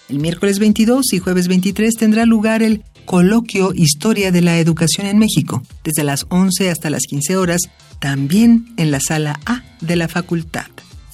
El 0.09 0.19
miércoles 0.19 0.59
22 0.59 1.13
y 1.13 1.19
jueves 1.19 1.47
23 1.47 1.93
tendrá 1.95 2.25
lugar 2.25 2.61
el 2.61 2.83
coloquio 3.05 3.71
Historia 3.73 4.33
de 4.33 4.41
la 4.41 4.59
Educación 4.59 5.07
en 5.07 5.17
México, 5.17 5.63
desde 5.85 6.03
las 6.03 6.25
11 6.27 6.69
hasta 6.69 6.89
las 6.89 7.03
15 7.03 7.37
horas, 7.37 7.61
también 7.99 8.73
en 8.75 8.91
la 8.91 8.99
sala 8.99 9.39
A 9.45 9.63
de 9.79 9.95
la 9.95 10.09
facultad. 10.09 10.62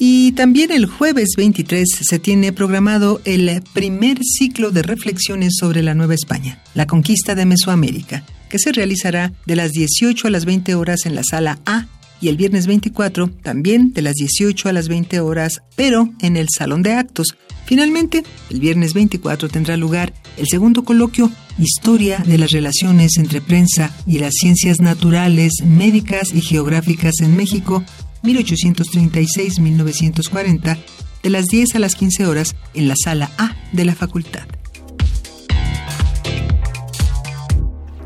Y 0.01 0.31
también 0.31 0.71
el 0.71 0.85
jueves 0.85 1.31
23 1.35 1.85
se 2.01 2.19
tiene 2.19 2.53
programado 2.53 3.19
el 3.25 3.61
primer 3.73 4.19
ciclo 4.23 4.71
de 4.71 4.81
reflexiones 4.81 5.57
sobre 5.59 5.83
la 5.83 5.93
Nueva 5.93 6.13
España, 6.13 6.63
la 6.73 6.87
conquista 6.87 7.35
de 7.35 7.45
Mesoamérica, 7.45 8.23
que 8.49 8.59
se 8.59 8.71
realizará 8.71 9.33
de 9.45 9.57
las 9.57 9.71
18 9.71 10.27
a 10.27 10.31
las 10.31 10.45
20 10.45 10.73
horas 10.75 11.05
en 11.05 11.15
la 11.15 11.23
sala 11.23 11.59
A 11.65 11.87
y 12.21 12.29
el 12.29 12.37
viernes 12.37 12.65
24 12.65 13.29
también 13.43 13.91
de 13.91 14.01
las 14.01 14.13
18 14.13 14.69
a 14.69 14.73
las 14.73 14.87
20 14.87 15.19
horas, 15.19 15.61
pero 15.75 16.09
en 16.21 16.37
el 16.37 16.47
Salón 16.49 16.81
de 16.81 16.93
Actos. 16.93 17.35
Finalmente, 17.65 18.23
el 18.49 18.61
viernes 18.61 18.93
24 18.93 19.49
tendrá 19.49 19.75
lugar 19.75 20.13
el 20.37 20.47
segundo 20.47 20.85
coloquio 20.85 21.29
Historia 21.59 22.23
de 22.25 22.37
las 22.37 22.51
relaciones 22.51 23.17
entre 23.17 23.41
prensa 23.41 23.93
y 24.07 24.19
las 24.19 24.33
ciencias 24.39 24.79
naturales, 24.79 25.51
médicas 25.65 26.33
y 26.33 26.39
geográficas 26.39 27.15
en 27.19 27.35
México, 27.35 27.83
1836-1940, 28.23 30.77
de 31.23 31.29
las 31.29 31.45
10 31.45 31.75
a 31.75 31.79
las 31.79 31.95
15 31.95 32.25
horas 32.25 32.55
en 32.73 32.87
la 32.87 32.95
sala 33.01 33.31
A 33.37 33.55
de 33.71 33.85
la 33.85 33.95
facultad. 33.95 34.47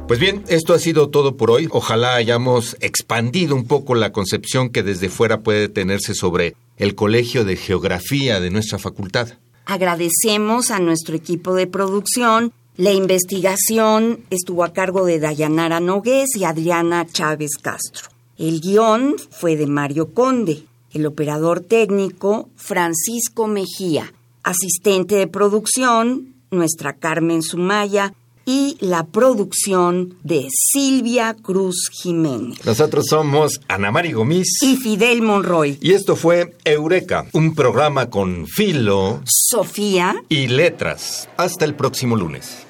Pues 0.08 0.20
bien, 0.20 0.44
esto 0.48 0.74
ha 0.74 0.80
sido 0.80 1.10
todo 1.10 1.38
por 1.38 1.50
hoy. 1.50 1.70
Ojalá 1.72 2.16
hayamos 2.16 2.78
expandido 2.82 3.56
un 3.56 3.66
poco 3.66 3.96
la 3.96 4.12
concepción 4.12 4.70
que 4.70 4.84
desde 4.84 5.10
fuera 5.10 5.42
puede 5.42 5.70
tenerse 5.70 6.14
sobre 6.14 6.56
el 6.78 6.94
Colegio 6.94 7.46
de 7.46 7.56
Geografía 7.56 8.40
de 8.40 8.52
nuestra 8.52 8.80
facultad. 8.80 9.30
Agradecemos 9.66 10.72
a 10.72 10.80
nuestro 10.80 11.16
equipo 11.16 11.56
de 11.56 11.68
producción. 11.68 12.52
La 12.76 12.92
investigación 12.92 14.20
estuvo 14.30 14.64
a 14.64 14.74
cargo 14.74 15.06
de 15.06 15.20
Dayanara 15.20 15.80
Nogués 15.80 16.36
y 16.36 16.44
Adriana 16.44 17.06
Chávez 17.06 17.52
Castro. 17.62 18.13
El 18.38 18.62
guion 18.62 19.16
fue 19.30 19.56
de 19.56 19.68
Mario 19.68 20.14
Conde. 20.14 20.64
El 20.92 21.06
operador 21.06 21.60
técnico, 21.60 22.50
Francisco 22.56 23.48
Mejía. 23.48 24.12
Asistente 24.44 25.16
de 25.16 25.28
producción, 25.28 26.34
nuestra 26.50 26.94
Carmen 26.94 27.44
Sumaya 27.44 28.14
y 28.46 28.76
la 28.80 29.06
producción 29.06 30.16
de 30.24 30.48
Silvia 30.50 31.36
Cruz 31.42 31.90
Jiménez. 31.92 32.66
Nosotros 32.66 33.06
somos 33.08 33.62
Ana 33.68 33.92
María 33.92 34.16
Gomis 34.16 34.62
y 34.62 34.76
Fidel 34.78 35.22
Monroy. 35.22 35.78
Y 35.80 35.94
esto 35.94 36.16
fue 36.16 36.56
Eureka, 36.66 37.28
un 37.34 37.56
programa 37.56 38.10
con 38.10 38.48
filo, 38.48 39.22
Sofía 39.26 40.16
y 40.28 40.48
letras. 40.48 41.30
Hasta 41.38 41.66
el 41.66 41.76
próximo 41.76 42.16
lunes. 42.16 42.66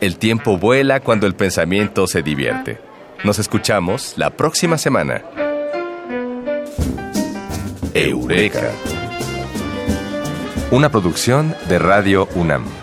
El 0.00 0.16
tiempo 0.16 0.58
vuela 0.58 1.00
cuando 1.00 1.26
el 1.26 1.34
pensamiento 1.34 2.08
se 2.08 2.22
divierte. 2.22 2.91
Nos 3.24 3.38
escuchamos 3.38 4.14
la 4.16 4.30
próxima 4.30 4.76
semana. 4.78 5.22
Eureka. 7.94 8.72
Una 10.72 10.90
producción 10.90 11.54
de 11.68 11.78
Radio 11.78 12.28
UNAM. 12.34 12.81